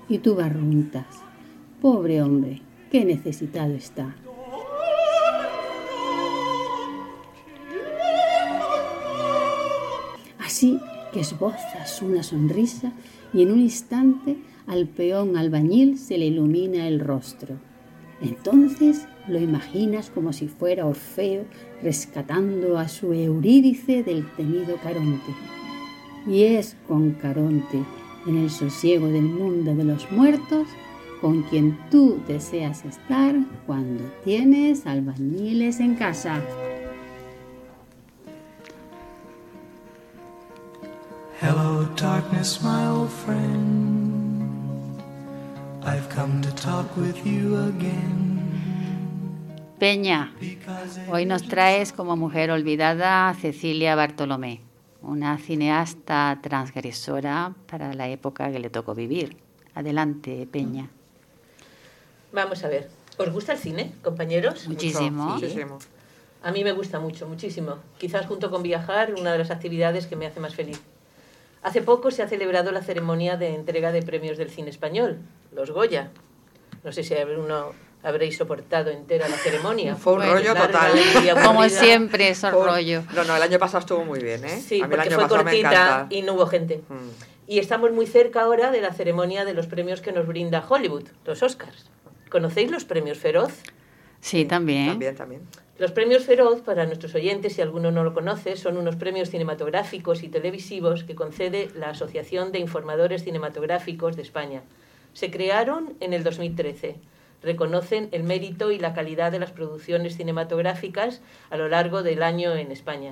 [0.08, 1.27] Y tú barruntas
[1.82, 2.62] Pobre hombre,
[2.92, 4.16] qué necesitado está.
[10.40, 10.80] Así
[11.14, 12.94] que esbozas una sonrisa
[13.32, 17.56] y en un instante al peón albañil se le ilumina el rostro.
[18.22, 21.46] Entonces lo imaginas como si fuera Orfeo
[21.84, 25.32] rescatando a su Eurídice del temido Caronte.
[26.26, 27.84] Y es con Caronte,
[28.26, 30.68] en el sosiego del mundo de los muertos,
[31.22, 36.42] con quien tú deseas estar cuando tienes albañiles en casa.
[41.42, 44.18] Hello, darkness, my old friend.
[45.84, 48.38] I've come to talk with you again.
[49.80, 50.34] Peña,
[51.12, 54.62] hoy nos traes como mujer olvidada a Cecilia Bartolomé,
[55.04, 59.38] una cineasta transgresora para la época que le tocó vivir.
[59.76, 60.90] Adelante, Peña.
[62.38, 62.88] Vamos a ver.
[63.18, 64.68] ¿Os gusta el cine, compañeros?
[64.68, 65.24] Muchísimo.
[65.34, 65.80] Muchísimo.
[66.44, 67.80] A mí me gusta mucho, muchísimo.
[67.98, 70.80] Quizás junto con viajar, una de las actividades que me hace más feliz.
[71.64, 75.18] Hace poco se ha celebrado la ceremonia de entrega de premios del cine español,
[75.52, 76.12] los Goya.
[76.84, 77.72] No sé si alguno
[78.04, 79.96] habréis soportado entera la ceremonia.
[79.96, 80.92] Fue un rollo Larga total.
[81.44, 83.02] Como siempre, Fue un- rollo.
[83.16, 84.62] No, no, el año pasado estuvo muy bien, ¿eh?
[84.62, 86.84] Sí, A mí el porque año fue cortita y no hubo gente.
[86.88, 87.10] Mm.
[87.48, 91.06] Y estamos muy cerca ahora de la ceremonia de los premios que nos brinda Hollywood,
[91.26, 91.86] los Oscars.
[92.30, 93.54] ¿Conocéis los premios Feroz?
[94.20, 94.90] Sí, también.
[94.90, 95.42] También, también.
[95.78, 100.24] Los premios Feroz, para nuestros oyentes, si alguno no lo conoce, son unos premios cinematográficos
[100.24, 104.64] y televisivos que concede la Asociación de Informadores Cinematográficos de España.
[105.14, 106.96] Se crearon en el 2013.
[107.44, 112.56] Reconocen el mérito y la calidad de las producciones cinematográficas a lo largo del año
[112.56, 113.12] en España.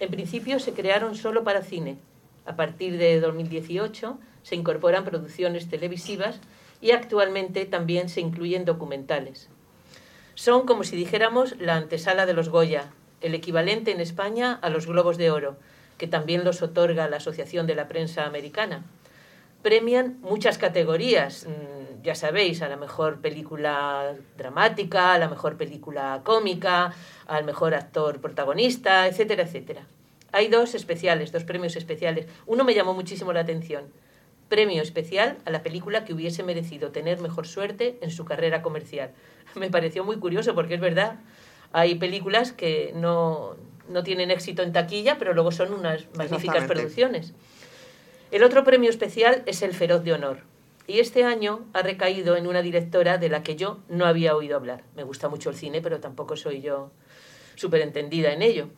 [0.00, 1.96] En principio se crearon solo para cine.
[2.44, 6.40] A partir de 2018 se incorporan producciones televisivas
[6.80, 9.48] y actualmente también se incluyen documentales.
[10.34, 14.86] Son como si dijéramos la antesala de los Goya, el equivalente en España a los
[14.86, 15.56] Globos de Oro,
[15.98, 18.84] que también los otorga la Asociación de la Prensa Americana.
[19.62, 26.22] Premian muchas categorías, mm, ya sabéis, a la mejor película dramática, a la mejor película
[26.24, 26.94] cómica,
[27.26, 29.82] al mejor actor protagonista, etcétera, etcétera.
[30.32, 32.26] Hay dos especiales, dos premios especiales.
[32.46, 33.92] Uno me llamó muchísimo la atención.
[34.50, 39.12] Premio especial a la película que hubiese merecido tener mejor suerte en su carrera comercial.
[39.54, 41.20] Me pareció muy curioso porque es verdad,
[41.72, 43.56] hay películas que no,
[43.88, 47.32] no tienen éxito en taquilla, pero luego son unas magníficas producciones.
[48.32, 50.38] El otro premio especial es el Feroz de Honor.
[50.88, 54.56] Y este año ha recaído en una directora de la que yo no había oído
[54.56, 54.82] hablar.
[54.96, 56.90] Me gusta mucho el cine, pero tampoco soy yo
[57.54, 58.68] súper entendida en ello.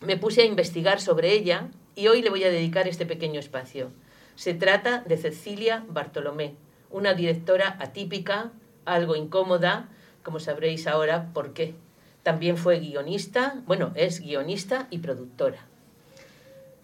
[0.00, 3.90] Me puse a investigar sobre ella y hoy le voy a dedicar este pequeño espacio.
[4.34, 6.54] Se trata de Cecilia Bartolomé,
[6.90, 8.50] una directora atípica,
[8.84, 9.88] algo incómoda,
[10.22, 11.74] como sabréis ahora por qué.
[12.22, 15.66] También fue guionista, bueno, es guionista y productora.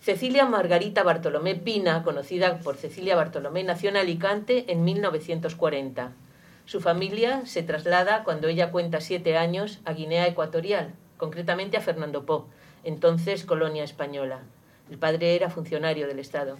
[0.00, 6.12] Cecilia Margarita Bartolomé Pina, conocida por Cecilia Bartolomé, nació en Alicante en 1940.
[6.64, 12.24] Su familia se traslada cuando ella cuenta siete años a Guinea Ecuatorial, concretamente a Fernando
[12.24, 12.46] Po,
[12.84, 14.40] entonces colonia española.
[14.90, 16.58] El padre era funcionario del Estado.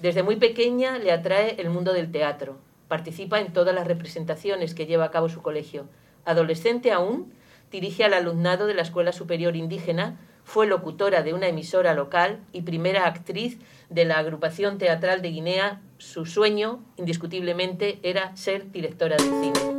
[0.00, 2.56] Desde muy pequeña le atrae el mundo del teatro.
[2.88, 5.86] Participa en todas las representaciones que lleva a cabo su colegio.
[6.24, 7.34] Adolescente aún,
[7.70, 12.62] dirige al alumnado de la Escuela Superior Indígena, fue locutora de una emisora local y
[12.62, 13.58] primera actriz
[13.90, 15.82] de la agrupación teatral de Guinea.
[15.98, 19.69] Su sueño, indiscutiblemente, era ser directora de cine.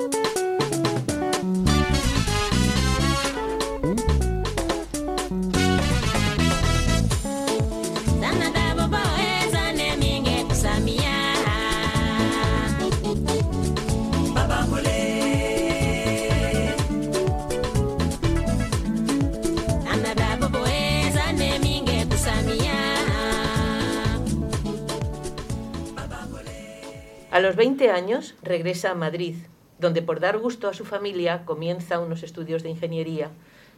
[27.31, 29.37] A los 20 años regresa a Madrid,
[29.79, 33.31] donde por dar gusto a su familia comienza unos estudios de ingeniería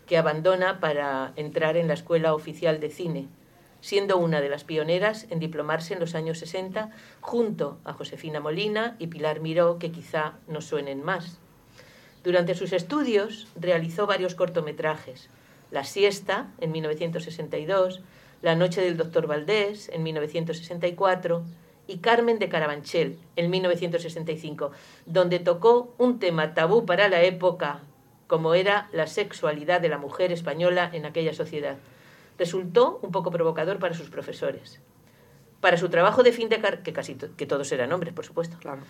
[0.07, 3.27] que abandona para entrar en la Escuela Oficial de Cine,
[3.79, 6.89] siendo una de las pioneras en diplomarse en los años 60
[7.21, 11.37] junto a Josefina Molina y Pilar Miró, que quizá no suenen más.
[12.23, 15.29] Durante sus estudios realizó varios cortometrajes,
[15.69, 18.01] La siesta en 1962,
[18.41, 21.43] La noche del doctor Valdés en 1964
[21.87, 24.71] y Carmen de Carabanchel en 1965,
[25.05, 27.81] donde tocó un tema tabú para la época,
[28.27, 31.77] como era la sexualidad de la mujer española en aquella sociedad.
[32.39, 34.79] Resultó un poco provocador para sus profesores.
[35.61, 38.25] Para su trabajo de fin de carrera, que casi to- que todos eran hombres, por
[38.25, 38.57] supuesto.
[38.59, 38.81] Claro.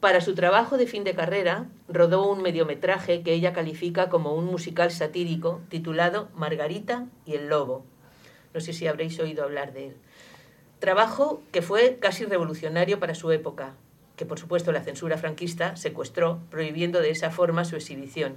[0.00, 4.46] Para su trabajo de fin de carrera, rodó un mediometraje que ella califica como un
[4.46, 7.84] musical satírico titulado Margarita y el Lobo.
[8.54, 9.96] No sé si habréis oído hablar de él.
[10.82, 13.74] Trabajo que fue casi revolucionario para su época,
[14.16, 18.34] que por supuesto la censura franquista secuestró, prohibiendo de esa forma su exhibición.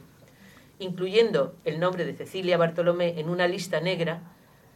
[0.77, 4.21] Incluyendo el nombre de Cecilia Bartolomé en una lista negra,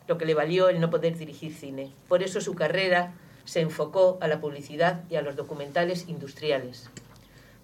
[0.08, 1.92] lo que le valió el no poder dirigir cine.
[2.08, 3.14] Por eso su carrera
[3.46, 6.90] se enfocó a la publicidad y a los documentales industriales.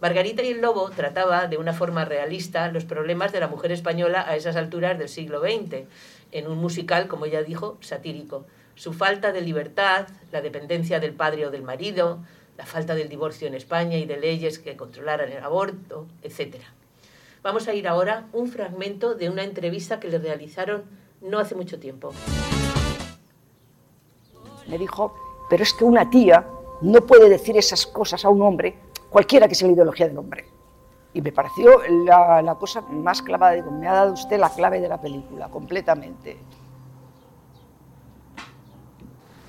[0.02, 4.24] Margarita y el Lobo trataba de una forma realista los problemas de la mujer española
[4.28, 5.88] a esas alturas del siglo XX,
[6.32, 8.46] en un musical, como ella dijo, satírico.
[8.76, 12.20] Su falta de libertad, la dependencia del padre o del marido,
[12.58, 16.58] la falta del divorcio en España y de leyes que controlaran el aborto, etc.
[17.42, 20.84] Vamos a ir ahora un fragmento de una entrevista que le realizaron
[21.22, 22.12] no hace mucho tiempo.
[24.68, 25.14] Me dijo,
[25.50, 26.46] pero es que una tía
[26.82, 28.76] no puede decir esas cosas a un hombre,
[29.10, 30.46] cualquiera que sea la ideología del hombre.
[31.14, 33.54] Y me pareció la, cosa más clavada.
[33.54, 36.38] Digo, me ha dado usted la clave de la película, completamente.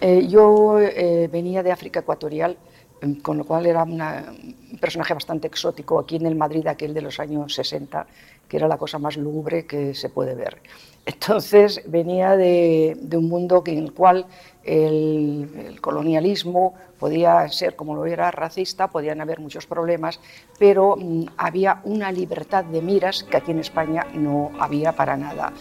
[0.09, 2.57] Eh, yo eh, venía de África Ecuatorial
[3.01, 4.25] em, con lo cual era una-
[4.73, 8.07] un personaje bastante exótico aquí en el Madrid aquel de los años 60,
[8.49, 10.63] que era la cosa más lúgubre que se puede ver.
[11.05, 14.27] Entonces venía de, de un mundo en el cual
[14.63, 20.21] el, el colonialismo podía ser, como lo era, racista, podían haber muchos problemas,
[20.59, 25.53] pero mm, había una libertad de miras que aquí en España no había para nada.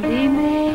[0.00, 0.72] Dime,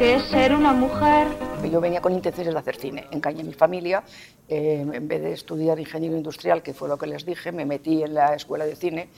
[0.00, 1.28] ¿qué es ser una mujer?
[1.70, 3.06] Yo venía con intenciones de hacer cine.
[3.10, 4.02] Engañé a mi familia.
[4.48, 8.02] eh, en vez de estudiar ingeniero industrial, que fue lo que les dije, me metí
[8.02, 9.08] en la escuela de cine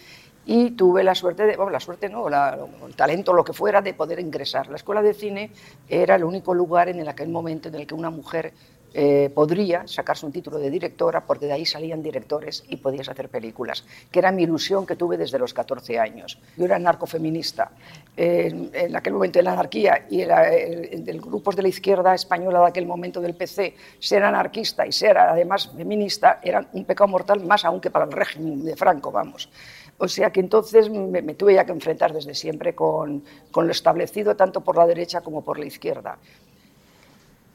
[0.46, 3.94] y tuve la suerte, de, bueno, la suerte no, el talento, lo que fuera, de
[3.94, 4.68] poder ingresar.
[4.68, 5.50] La escuela de cine
[5.88, 8.52] era el único lugar en el aquel momento en el que una mujer
[8.96, 13.28] eh, podría sacarse un título de directora, porque de ahí salían directores y podías hacer
[13.28, 16.38] películas, que era mi ilusión que tuve desde los 14 años.
[16.56, 17.72] Yo era narcofeminista.
[18.16, 22.14] Eh, en aquel momento de la anarquía y eh, de los grupos de la izquierda
[22.14, 27.08] española de aquel momento del PC, ser anarquista y ser además feminista era un pecado
[27.08, 29.50] mortal más aún que para el régimen de Franco, vamos.
[29.98, 33.72] O sea que entonces me, me tuve ya que enfrentar desde siempre con, con lo
[33.72, 36.18] establecido tanto por la derecha como por la izquierda.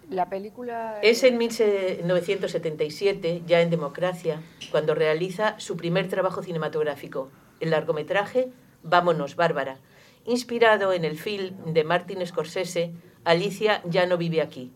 [0.10, 1.00] La película...
[1.04, 4.42] Es en 1977, ya en democracia,
[4.72, 7.30] cuando realiza su primer trabajo cinematográfico,
[7.60, 8.50] el largometraje
[8.82, 9.78] Vámonos, Bárbara,
[10.26, 12.92] inspirado en el film de Martin Scorsese,
[13.24, 14.72] Alicia ya no vive aquí.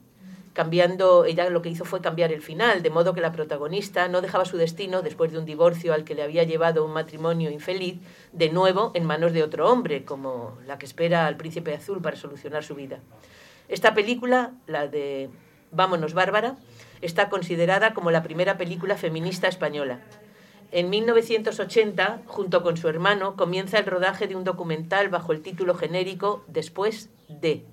[0.54, 4.22] Cambiando, ella lo que hizo fue cambiar el final, de modo que la protagonista no
[4.22, 8.00] dejaba su destino, después de un divorcio al que le había llevado un matrimonio infeliz,
[8.34, 12.18] de nuevo en manos de otro hombre, como la que espera al príncipe azul para
[12.18, 13.00] solucionar su vida.
[13.70, 15.30] Esta película, la de
[15.72, 16.58] Vámonos Bárbara,
[17.02, 20.00] está considerada como la primera película feminista española.
[20.72, 25.76] En 1980, junto con su hermano, comienza el rodaje de un documental bajo el título
[25.76, 27.64] genérico Después de,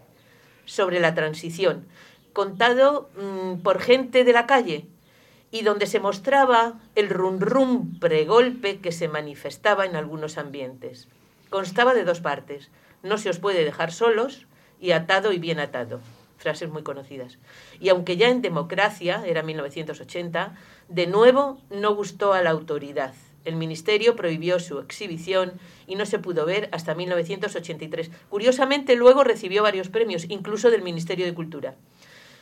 [0.67, 1.87] sobre la transición,
[2.33, 4.87] contado mm, por gente de la calle
[5.51, 11.09] y donde se mostraba el rum pregolpe que se manifestaba en algunos ambientes.
[11.49, 12.71] Constaba de dos partes.
[13.03, 14.47] No se os puede dejar solos
[14.81, 16.01] y atado y bien atado.
[16.39, 17.39] Frases muy conocidas.
[17.81, 20.55] Y aunque ya en democracia, era 1980,
[20.89, 23.15] de nuevo no gustó a la autoridad.
[23.45, 25.53] El ministerio prohibió su exhibición
[25.87, 28.11] y no se pudo ver hasta 1983.
[28.29, 31.75] Curiosamente, luego recibió varios premios, incluso del Ministerio de Cultura.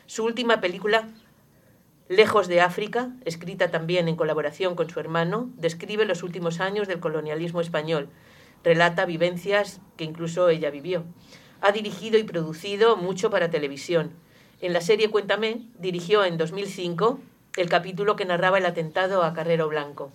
[0.06, 1.08] Su última película,
[2.08, 7.00] Lejos de África, escrita también en colaboración con su hermano, describe los últimos años del
[7.00, 8.08] colonialismo español.
[8.64, 11.04] Relata vivencias que incluso ella vivió.
[11.60, 14.12] Ha dirigido y producido mucho para televisión.
[14.60, 17.18] En la serie Cuéntame dirigió en 2005
[17.56, 20.12] el capítulo que narraba el atentado a Carrero Blanco.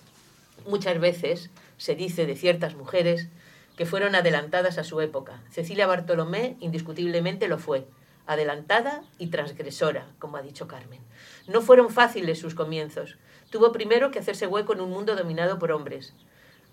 [0.66, 3.28] Muchas veces se dice de ciertas mujeres
[3.76, 5.42] que fueron adelantadas a su época.
[5.50, 7.88] Cecilia Bartolomé indiscutiblemente lo fue,
[8.26, 11.02] adelantada y transgresora, como ha dicho Carmen.
[11.50, 13.18] No fueron fáciles sus comienzos.
[13.50, 16.14] Tuvo primero que hacerse hueco en un mundo dominado por hombres,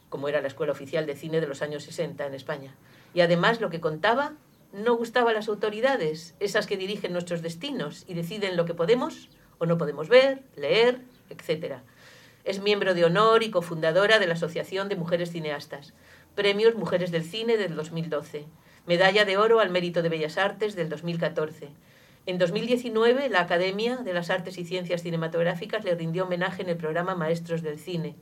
[0.08, 2.76] como era la Escuela Oficial de Cine de los años 60 en España.
[3.14, 4.34] Y además lo que contaba
[4.72, 9.28] no gustaba a las autoridades, esas que dirigen nuestros destinos y deciden lo que podemos
[9.58, 11.76] o no podemos ver, leer, etc.
[12.44, 15.92] Es miembro de honor y cofundadora de la Asociación de Mujeres Cineastas,
[16.34, 18.46] Premios Mujeres del Cine del 2012,
[18.86, 21.68] Medalla de Oro al Mérito de Bellas Artes del 2014.
[22.26, 26.76] En 2019, la Academia de las Artes y Ciencias Cinematográficas le rindió homenaje en el
[26.76, 28.14] programa Maestros del Cine.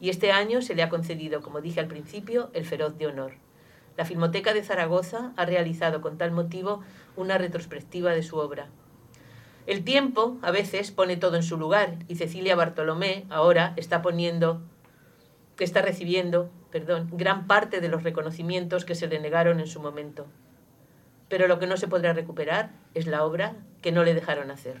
[0.00, 3.47] Y este año se le ha concedido, como dije al principio, el Feroz de Honor.
[3.98, 6.84] La Filmoteca de Zaragoza ha realizado con tal motivo
[7.16, 8.68] una retrospectiva de su obra.
[9.66, 14.62] El tiempo a veces pone todo en su lugar y Cecilia Bartolomé ahora está poniendo
[15.56, 19.80] que está recibiendo, perdón, gran parte de los reconocimientos que se le negaron en su
[19.80, 20.26] momento.
[21.28, 24.80] Pero lo que no se podrá recuperar es la obra que no le dejaron hacer.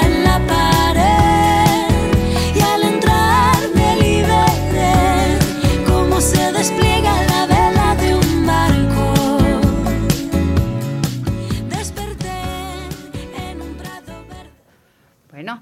[15.41, 15.59] Bueno,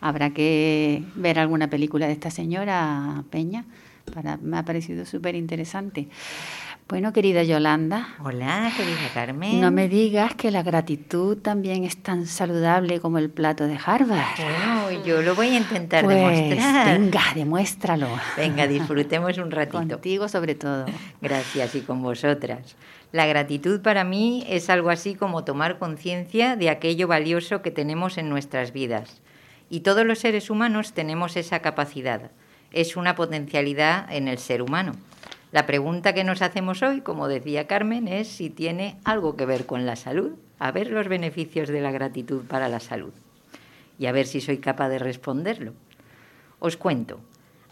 [0.00, 3.66] habrá que ver alguna película de esta señora Peña.
[4.14, 6.08] Para, me ha parecido súper interesante.
[6.88, 8.14] Bueno, querida Yolanda.
[8.24, 9.60] Hola, querida Carmen.
[9.60, 14.24] No me digas que la gratitud también es tan saludable como el plato de Harvard.
[14.38, 16.98] Bueno, yo lo voy a intentar Pues, demostrar.
[16.98, 18.08] Venga, demuéstralo.
[18.38, 19.78] Venga, disfrutemos un ratito.
[19.78, 20.86] Contigo sobre todo.
[21.20, 22.74] Gracias y con vosotras.
[23.12, 28.16] La gratitud para mí es algo así como tomar conciencia de aquello valioso que tenemos
[28.16, 29.20] en nuestras vidas.
[29.68, 32.30] Y todos los seres humanos tenemos esa capacidad.
[32.72, 34.92] Es una potencialidad en el ser humano.
[35.50, 39.64] La pregunta que nos hacemos hoy, como decía Carmen, es si tiene algo que ver
[39.64, 40.32] con la salud.
[40.58, 43.12] A ver los beneficios de la gratitud para la salud.
[43.98, 45.72] Y a ver si soy capaz de responderlo.
[46.58, 47.20] Os cuento.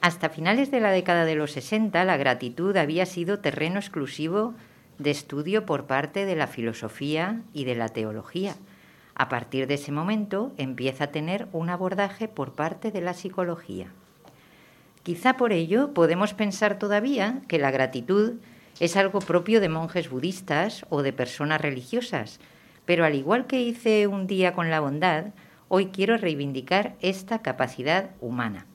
[0.00, 4.54] Hasta finales de la década de los 60, la gratitud había sido terreno exclusivo
[4.98, 8.54] de estudio por parte de la filosofía y de la teología.
[9.14, 13.88] A partir de ese momento empieza a tener un abordaje por parte de la psicología.
[15.06, 18.40] Quizá por ello podemos pensar todavía que la gratitud
[18.80, 22.40] es algo propio de monjes budistas o de personas religiosas,
[22.86, 25.26] pero al igual que hice un día con la bondad,
[25.68, 28.66] hoy quiero reivindicar esta capacidad humana.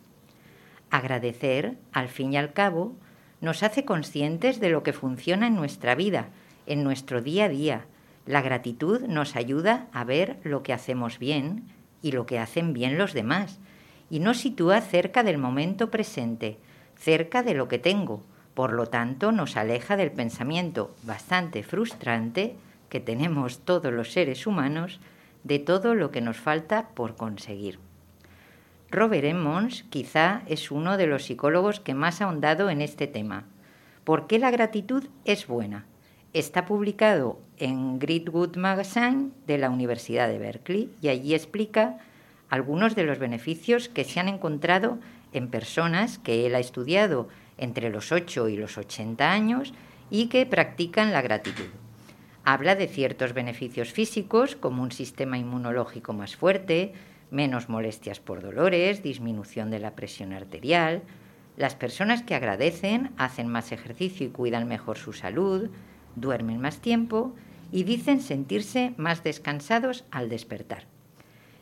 [0.90, 2.96] Agradecer, al fin y al cabo,
[3.42, 6.30] nos hace conscientes de lo que funciona en nuestra vida,
[6.66, 7.86] en nuestro día a día.
[8.26, 11.66] La gratitud nos ayuda a ver lo que hacemos bien
[12.02, 13.60] y lo que hacen bien los demás,
[14.12, 16.58] y nos sitúa cerca del momento presente,
[16.98, 18.22] cerca de lo que tengo.
[18.54, 22.58] Por lo tanto, nos aleja del pensamiento bastante frustrante
[22.90, 25.00] que tenemos todos los seres humanos
[25.46, 27.80] de todo lo que nos falta por conseguir.
[28.92, 33.46] Robert Emmons quizá es uno de los psicólogos que más ha ahondado en este tema.
[34.04, 35.86] ¿Por qué la gratitud es buena?
[36.34, 42.00] Está publicado en Gritwood Magazine de la Universidad de Berkeley y allí explica
[42.52, 45.00] algunos de los beneficios que se han encontrado
[45.32, 49.74] en personas que él ha estudiado entre los 8 y los 80 años
[50.10, 51.70] y que practican la gratitud.
[52.44, 56.92] Habla de ciertos beneficios físicos como un sistema inmunológico más fuerte,
[57.30, 61.04] menos molestias por dolores, disminución de la presión arterial.
[61.56, 65.70] Las personas que agradecen hacen más ejercicio y cuidan mejor su salud,
[66.18, 67.34] duermen más tiempo
[67.72, 70.92] y dicen sentirse más descansados al despertar.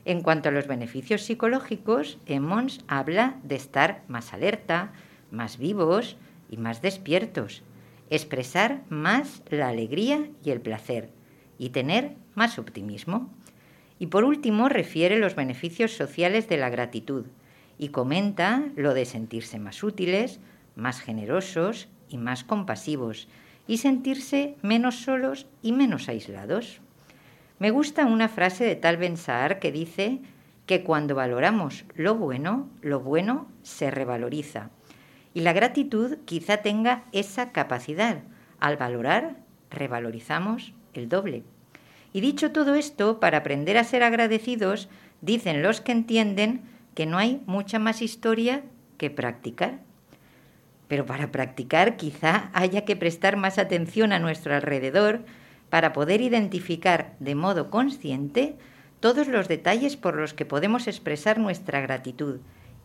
[0.10, 4.92] En cuanto a los beneficios psicológicos, Emmons habla de estar más alerta,
[5.30, 6.18] más vivos
[6.50, 7.62] y más despiertos,
[8.10, 11.12] expresar más la alegría y el placer
[11.60, 13.30] y tener más optimismo.
[14.00, 17.28] Y por último, refiere los beneficios sociales de la gratitud
[17.78, 20.40] y comenta lo de sentirse más útiles,
[20.76, 23.28] más generosos y más compasivos
[23.68, 26.82] y sentirse menos solos y menos aislados.
[27.60, 30.20] Me gusta una frase de Tal Ben Sahar que dice
[30.66, 34.70] que cuando valoramos lo bueno, lo bueno se revaloriza.
[35.34, 38.20] Y la gratitud quizá tenga esa capacidad.
[38.62, 39.36] Al valorar,
[39.70, 41.44] revalorizamos el doble.
[42.14, 44.88] Y dicho todo esto, para aprender a ser agradecidos,
[45.22, 46.62] dicen los que entienden
[46.96, 48.64] que no hay mucha más historia
[48.98, 49.80] que practicar.
[50.88, 55.26] Pero para practicar quizá haya que prestar más atención a nuestro alrededor
[55.70, 58.58] para poder identificar de modo consciente
[59.00, 62.40] todos los detalles por los que podemos expresar nuestra gratitud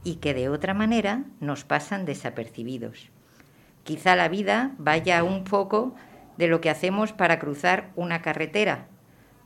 [0.05, 3.11] y que de otra manera nos pasan desapercibidos.
[3.85, 5.95] Quizá la vida vaya un poco
[6.37, 8.87] de lo que hacemos para cruzar una carretera,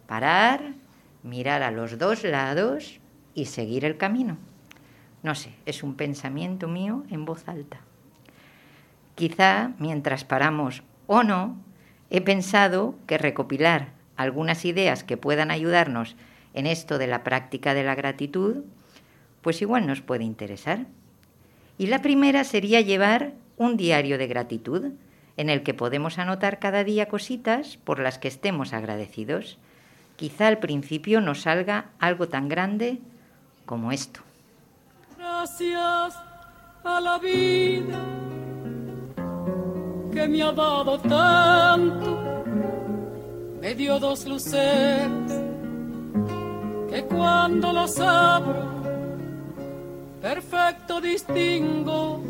[0.06, 0.74] parar,
[1.22, 3.00] mirar a los dos lados
[3.34, 4.36] y seguir el camino.
[5.22, 7.80] No sé, es un pensamiento mío en voz alta.
[9.14, 11.56] Quizá mientras paramos o no,
[12.10, 16.16] he pensado que recopilar algunas ideas que puedan ayudarnos
[16.54, 18.64] en esto de la práctica de la gratitud,
[19.42, 20.86] pues igual nos puede interesar.
[21.78, 24.92] Y la primera sería llevar un diario de gratitud
[25.36, 29.58] en el que podemos anotar cada día cositas por las que estemos agradecidos.
[30.16, 32.98] Quizá al principio nos salga algo tan grande
[33.64, 34.20] como esto.
[35.16, 36.16] Gracias
[36.82, 38.00] a la vida
[40.12, 42.18] que me ha dado tanto,
[43.60, 45.08] me dio dos luces
[46.90, 48.62] que cuando las abro,
[50.20, 52.20] perfecto distingo.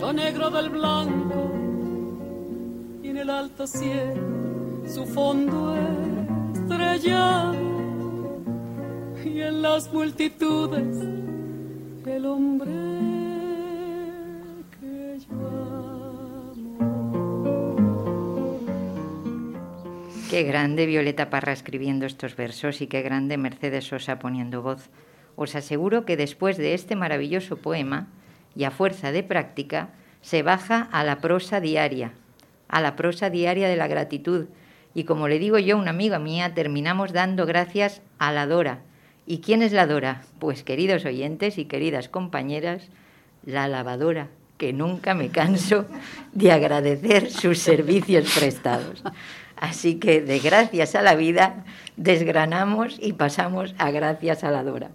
[0.00, 1.50] Lo negro del blanco
[3.02, 4.38] y en el alto cielo
[4.86, 5.74] su fondo
[6.54, 7.54] estrellado.
[9.24, 10.96] Y en las multitudes
[12.06, 13.17] el hombre
[20.30, 24.90] Qué grande Violeta Parra escribiendo estos versos y qué grande Mercedes Sosa poniendo voz.
[25.36, 28.08] Os aseguro que después de este maravilloso poema,
[28.54, 29.88] y a fuerza de práctica,
[30.20, 32.12] se baja a la prosa diaria,
[32.68, 34.48] a la prosa diaria de la gratitud.
[34.94, 38.80] Y como le digo yo a una amiga mía, terminamos dando gracias a la Dora.
[39.26, 40.24] ¿Y quién es la Dora?
[40.38, 42.90] Pues queridos oyentes y queridas compañeras,
[43.46, 45.86] la lavadora, que nunca me canso
[46.32, 49.02] de agradecer sus servicios prestados.
[49.60, 51.64] Así que de gracias a la vida
[51.96, 54.90] desgranamos y pasamos a gracias a la Dora.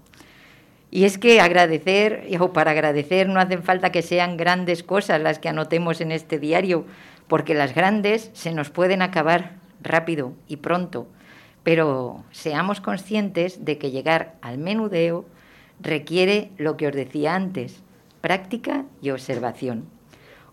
[0.89, 5.39] Y es que agradecer, o para agradecer no hacen falta que sean grandes cosas las
[5.39, 6.85] que anotemos en este diario,
[7.27, 11.07] porque las grandes se nos pueden acabar rápido y pronto.
[11.63, 15.25] Pero seamos conscientes de que llegar al menudeo
[15.81, 17.81] requiere lo que os decía antes,
[18.21, 19.85] práctica y observación.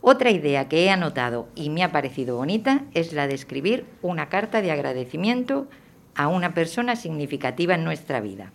[0.03, 4.31] Otra idea que he anotado y me ha parecido bonita es la de escribir una
[4.31, 5.69] carta de agradecimiento
[6.15, 8.53] a una persona significativa en nuestra vida.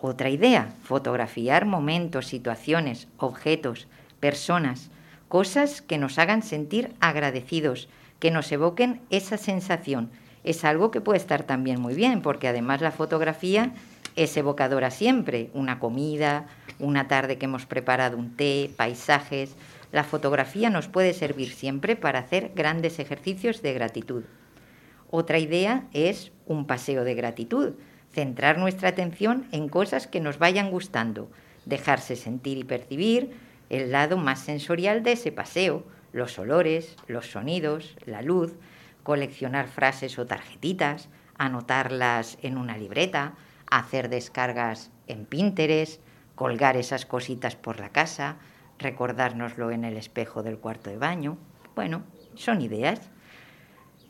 [0.00, 3.86] Otra idea, fotografiar momentos, situaciones, objetos,
[4.18, 4.90] personas,
[5.28, 10.10] cosas que nos hagan sentir agradecidos, que nos evoquen esa sensación.
[10.42, 13.72] Es algo que puede estar también muy bien, porque además la fotografía
[14.16, 15.50] es evocadora siempre.
[15.54, 16.46] Una comida,
[16.78, 19.56] una tarde que hemos preparado un té, paisajes.
[19.94, 24.24] La fotografía nos puede servir siempre para hacer grandes ejercicios de gratitud.
[25.08, 27.74] Otra idea es un paseo de gratitud
[28.12, 31.30] centrar nuestra atención en cosas que nos vayan gustando,
[31.64, 33.36] dejarse sentir y percibir
[33.70, 38.52] el lado más sensorial de ese paseo, los olores, los sonidos, la luz,
[39.04, 43.34] coleccionar frases o tarjetitas, anotarlas en una libreta,
[43.70, 46.00] hacer descargas en Pinterest,
[46.34, 48.38] colgar esas cositas por la casa,
[48.78, 51.36] recordárnoslo en el espejo del cuarto de baño.
[51.74, 52.02] Bueno,
[52.34, 53.00] son ideas.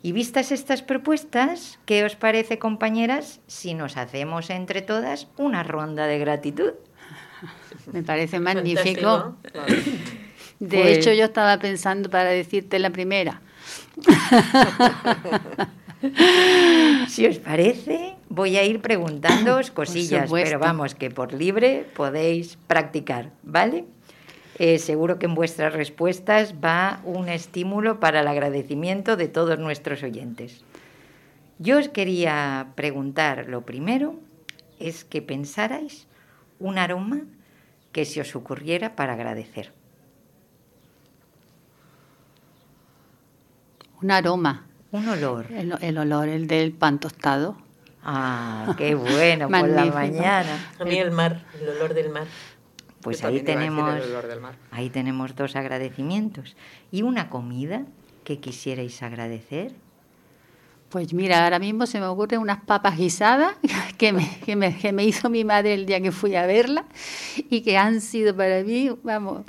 [0.01, 6.05] Y vistas estas propuestas, ¿qué os parece, compañeras, si nos hacemos entre todas una ronda
[6.05, 6.73] de gratitud?
[7.91, 9.35] Me parece magnífico.
[10.59, 13.41] De Pues- hecho, yo estaba pensando para decirte la primera.
[17.07, 23.31] Si os parece, voy a ir preguntándoos cosillas, pero vamos, que por libre podéis practicar,
[23.43, 23.85] ¿vale?
[24.57, 30.01] Eh, seguro que en vuestras respuestas va un estímulo para el agradecimiento de todos nuestros
[30.01, 30.63] oyentes.
[31.59, 34.15] Yo os quería preguntar, lo primero
[34.79, 36.07] es que pensarais
[36.59, 37.21] un aroma
[37.91, 39.73] que se os ocurriera para agradecer.
[44.01, 44.67] Un aroma.
[44.91, 45.51] Un olor.
[45.51, 47.57] El, el olor, el del pan tostado.
[48.03, 50.71] Ah, qué bueno, por la mañana.
[50.79, 52.27] A mí el mar, el olor del mar.
[53.05, 54.01] Pues ahí tenemos,
[54.71, 56.57] ahí tenemos dos agradecimientos.
[56.91, 57.85] ¿Y una comida
[58.23, 59.75] que quisierais agradecer?
[60.89, 63.53] Pues mira, ahora mismo se me ocurren unas papas guisadas
[63.97, 66.85] que me, que, me, que me hizo mi madre el día que fui a verla
[67.49, 69.43] y que han sido para mí, vamos,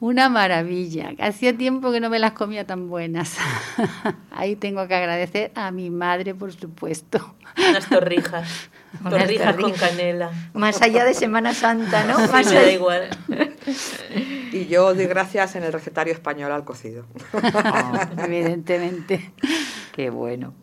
[0.00, 1.12] una maravilla.
[1.18, 3.36] Hacía tiempo que no me las comía tan buenas.
[4.30, 7.34] Ahí tengo que agradecer a mi madre, por supuesto.
[7.58, 8.70] Unas torrijas.
[9.00, 10.30] Unas torrijas con canela.
[10.54, 12.18] Más allá de Semana Santa, ¿no?
[12.18, 13.08] Sí, Más me da igual.
[14.52, 17.04] Y yo doy gracias en el recetario español al cocido.
[18.16, 19.32] Evidentemente.
[19.92, 20.54] Qué bueno.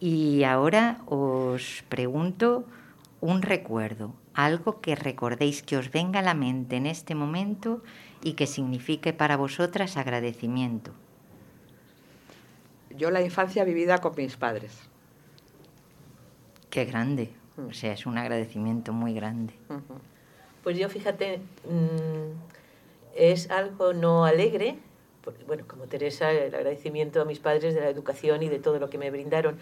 [0.00, 2.64] Y ahora os pregunto
[3.20, 7.82] un recuerdo, algo que recordéis que os venga a la mente en este momento
[8.24, 10.92] y que signifique para vosotras agradecimiento.
[12.96, 14.78] Yo la infancia vivida con mis padres.
[16.70, 17.30] Qué grande.
[17.68, 19.52] O sea, es un agradecimiento muy grande.
[20.62, 22.32] Pues yo, fíjate, mm,
[23.16, 24.78] es algo no alegre,
[25.46, 28.90] bueno, como Teresa, el agradecimiento a mis padres de la educación y de todo lo
[28.90, 29.58] que me brindaron,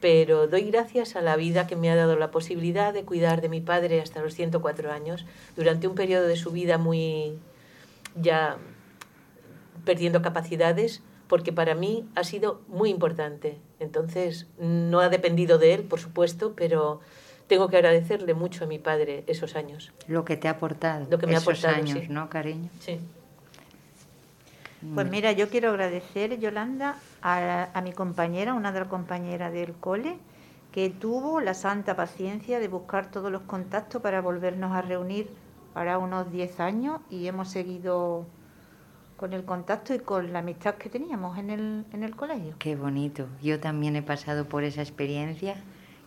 [0.00, 3.48] pero doy gracias a la vida que me ha dado la posibilidad de cuidar de
[3.48, 5.24] mi padre hasta los 104 años,
[5.56, 7.38] durante un periodo de su vida muy
[8.14, 8.56] ya
[9.84, 13.58] perdiendo capacidades, porque para mí ha sido muy importante.
[13.80, 17.00] Entonces, no ha dependido de él, por supuesto, pero
[17.48, 19.92] tengo que agradecerle mucho a mi padre esos años.
[20.06, 22.08] Lo que te ha aportado Lo que me ha esos aportado, años, sí.
[22.08, 22.70] ¿no, cariño?
[22.80, 22.98] Sí.
[24.94, 29.72] Pues mira, yo quiero agradecer, Yolanda, a, a mi compañera, una de las compañeras del
[29.74, 30.18] cole,
[30.72, 35.28] que tuvo la santa paciencia de buscar todos los contactos para volvernos a reunir
[35.74, 38.26] para unos 10 años y hemos seguido
[39.16, 42.54] con el contacto y con la amistad que teníamos en el, en el colegio.
[42.60, 43.26] Qué bonito.
[43.42, 45.56] Yo también he pasado por esa experiencia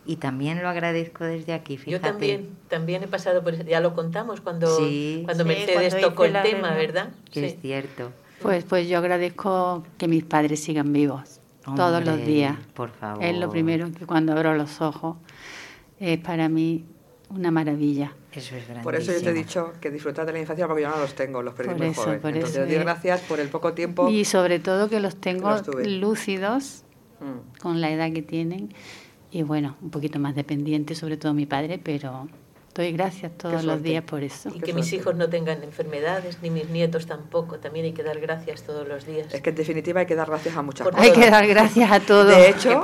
[0.06, 2.08] y también lo agradezco desde aquí, Yo fíjate.
[2.08, 3.64] también, también he pasado por eso.
[3.64, 5.22] Ya lo contamos cuando, Sí.
[5.26, 6.76] cuando Sí, Mercedes cuando tocó el tema, reunión.
[6.76, 7.08] ¿verdad?
[7.30, 8.12] Que es cierto.
[8.42, 11.40] Pues, pues yo agradezco que mis padres sigan vivos.
[11.76, 12.56] todos los días.
[12.74, 13.22] Por favor.
[13.22, 15.16] Es lo primero que cuando abro los ojos
[16.00, 16.84] es para mí
[17.30, 18.12] una maravilla.
[18.32, 18.64] Eso es.
[18.82, 21.14] Por eso yo te he dicho que disfrutar de la infancia porque yo no los
[21.14, 22.20] tengo, los perdí Por muy eso, joven.
[22.20, 24.08] por Entonces eso gracias por el poco tiempo.
[24.08, 25.86] Y sobre todo que los tengo los tuve.
[25.88, 26.82] lúcidos
[27.20, 27.60] Mm.
[27.60, 28.74] con la edad que tienen
[29.30, 32.26] y bueno, un poquito más dependiente, sobre todo mi padre, pero
[32.74, 34.50] doy gracias todos los días por eso.
[34.54, 37.58] Y que mis hijos no tengan enfermedades, ni mis nietos tampoco.
[37.58, 39.32] También hay que dar gracias todos los días.
[39.32, 41.02] Es que en definitiva hay que dar gracias a muchas cosas.
[41.02, 42.28] Hay que dar gracias a todos.
[42.28, 42.82] De hecho,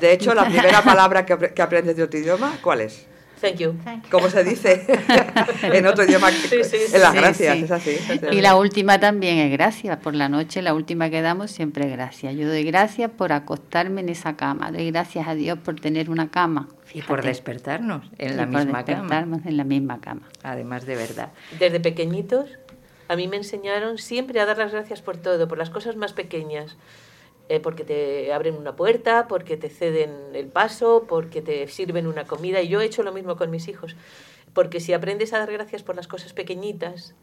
[0.00, 3.06] de hecho, la primera palabra que, que aprendes de otro idioma, ¿cuál es?
[3.42, 3.74] Thank you.
[4.10, 4.86] ¿Cómo se dice?
[5.62, 6.30] en otro idioma.
[6.30, 6.94] Sí, sí, sí.
[6.94, 7.64] en las Sí, gracias, sí.
[7.64, 7.96] es así.
[8.30, 9.98] Y la última también es gracias.
[9.98, 12.34] Por la noche, la última que damos siempre es gracias.
[12.36, 14.70] Yo doy gracias por acostarme en esa cama.
[14.70, 16.68] Doy gracias a Dios por tener una cama.
[16.94, 17.28] Y por Fíjate.
[17.28, 19.00] despertarnos en Y la por misma cama.
[19.00, 20.28] despertarnos en la misma cama.
[20.42, 21.32] Además de verdad.
[21.58, 22.46] Desde pequeñitos,
[23.08, 26.12] a mí me enseñaron siempre a dar las gracias por todo, por las cosas más
[26.12, 26.76] pequeñas.
[27.52, 32.24] Eh, porque te abren una puerta, porque te ceden el paso, porque te sirven una
[32.24, 32.62] comida.
[32.62, 33.94] Y yo he hecho lo mismo con mis hijos.
[34.54, 37.14] Porque si aprendes a dar gracias por las cosas pequeñitas,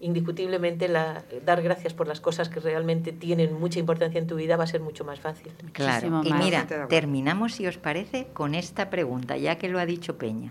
[0.00, 4.56] indiscutiblemente la, dar gracias por las cosas que realmente tienen mucha importancia en tu vida
[4.56, 5.52] va a ser mucho más fácil.
[5.70, 6.10] Claro.
[6.10, 6.44] Muchísimo Y más.
[6.44, 10.48] mira, terminamos, si os parece, con esta pregunta, ya que lo ha dicho Peña.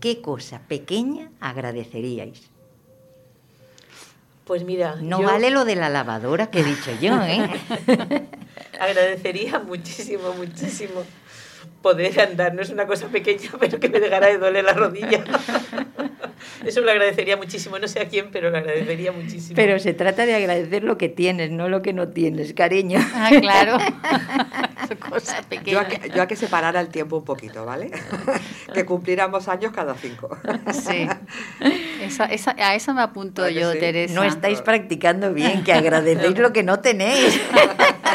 [0.00, 2.50] ¿Qué cosa pequeña agradeceríais?
[4.48, 7.50] Pues mira, No yo vale lo de la lavadora que he dicho yo, ¿eh?
[8.80, 11.04] agradecería muchísimo, muchísimo
[11.82, 12.54] poder andar.
[12.54, 15.24] No es una cosa pequeña, pero que me dejara de doler la rodilla.
[16.64, 17.78] Eso lo agradecería muchísimo.
[17.78, 19.56] No sé a quién, pero lo agradecería muchísimo.
[19.56, 23.00] Pero se trata de agradecer lo que tienes, no lo que no tienes, cariño.
[23.14, 23.78] Ah, claro.
[24.88, 27.90] Son cosas Yo a, que, yo a que separara el tiempo un poquito, ¿vale?
[28.72, 30.38] que cumpliéramos años cada cinco.
[30.72, 31.06] Sí.
[32.00, 33.78] Esa, esa, a eso me apunto ¿Verdad que yo, sí?
[33.80, 34.14] Teresa.
[34.14, 37.38] No estáis practicando bien, que agradecéis lo que no tenéis.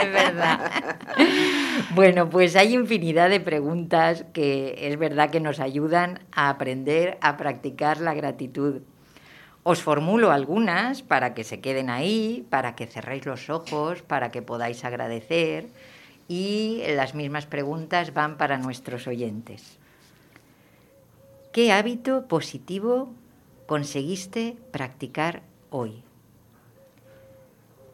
[0.02, 0.60] Es verdad.
[1.92, 7.38] Bueno, pues hay infinidad de preguntas que es verdad que nos ayudan a aprender a
[7.38, 8.82] practicar la gratitud.
[9.62, 14.42] Os formulo algunas para que se queden ahí, para que cerréis los ojos, para que
[14.42, 15.68] podáis agradecer
[16.28, 19.78] y las mismas preguntas van para nuestros oyentes.
[21.52, 23.14] ¿Qué hábito positivo
[23.68, 26.02] conseguiste practicar hoy?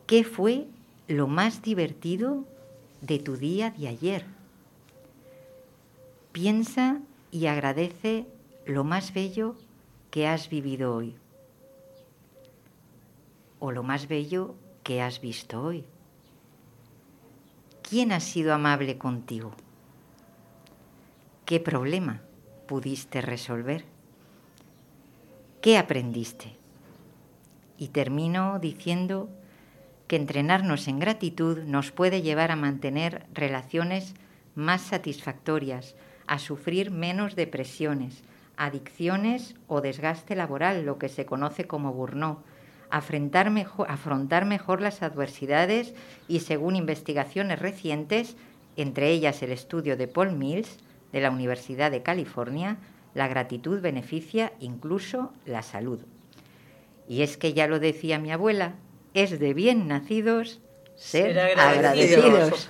[0.08, 0.68] ¿Qué fue
[1.10, 2.46] lo más divertido
[3.02, 4.39] de tu día de ayer?
[6.42, 8.26] Piensa y agradece
[8.66, 9.58] lo más bello
[10.10, 11.18] que has vivido hoy
[13.60, 15.84] o lo más bello que has visto hoy.
[17.82, 19.52] ¿Quién ha sido amable contigo?
[21.44, 22.22] ¿Qué problema
[22.68, 23.84] pudiste resolver?
[25.62, 26.56] ¿Qué aprendiste?
[27.78, 29.28] Y termino diciendo
[30.08, 34.14] que entrenarnos en gratitud nos puede llevar a mantener relaciones
[34.56, 35.96] más satisfactorias,
[36.30, 38.22] a sufrir menos depresiones,
[38.56, 42.38] adicciones o desgaste laboral, lo que se conoce como burnout,
[42.92, 45.96] afrontar mejor, afrontar mejor las adversidades
[46.28, 48.36] y, según investigaciones recientes,
[48.78, 50.78] entre ellas el estudio de Paul Mills
[51.12, 52.78] de la Universidad de California,
[53.16, 56.00] la gratitud beneficia incluso la salud.
[57.08, 58.76] Y es que ya lo decía mi abuela,
[59.16, 60.60] es de bien nacidos
[60.96, 62.24] ser, Ser agradecidos.
[62.24, 62.70] agradecidos.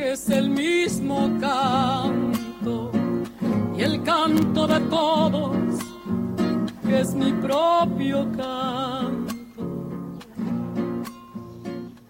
[0.00, 2.90] que es el mismo canto
[3.76, 5.78] y el canto de todos
[6.86, 9.36] que es mi propio canto.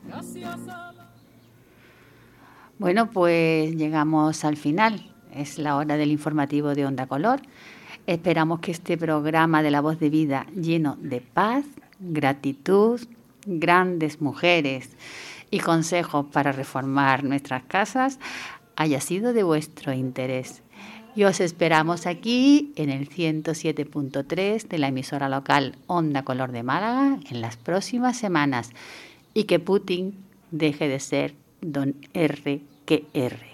[0.06, 0.92] Gracias a.
[2.78, 5.12] Bueno, pues llegamos al final.
[5.34, 7.42] Es la hora del informativo de Onda Color.
[8.06, 11.64] Esperamos que este programa de La Voz de Vida, lleno de paz,
[11.98, 13.00] gratitud,
[13.46, 14.90] grandes mujeres
[15.50, 18.18] y consejos para reformar nuestras casas,
[18.76, 20.62] haya sido de vuestro interés.
[21.16, 27.18] Y os esperamos aquí en el 107.3 de la emisora local Onda Color de Málaga
[27.28, 28.70] en las próximas semanas
[29.34, 30.14] y que Putin
[30.50, 33.49] deje de ser don R que R.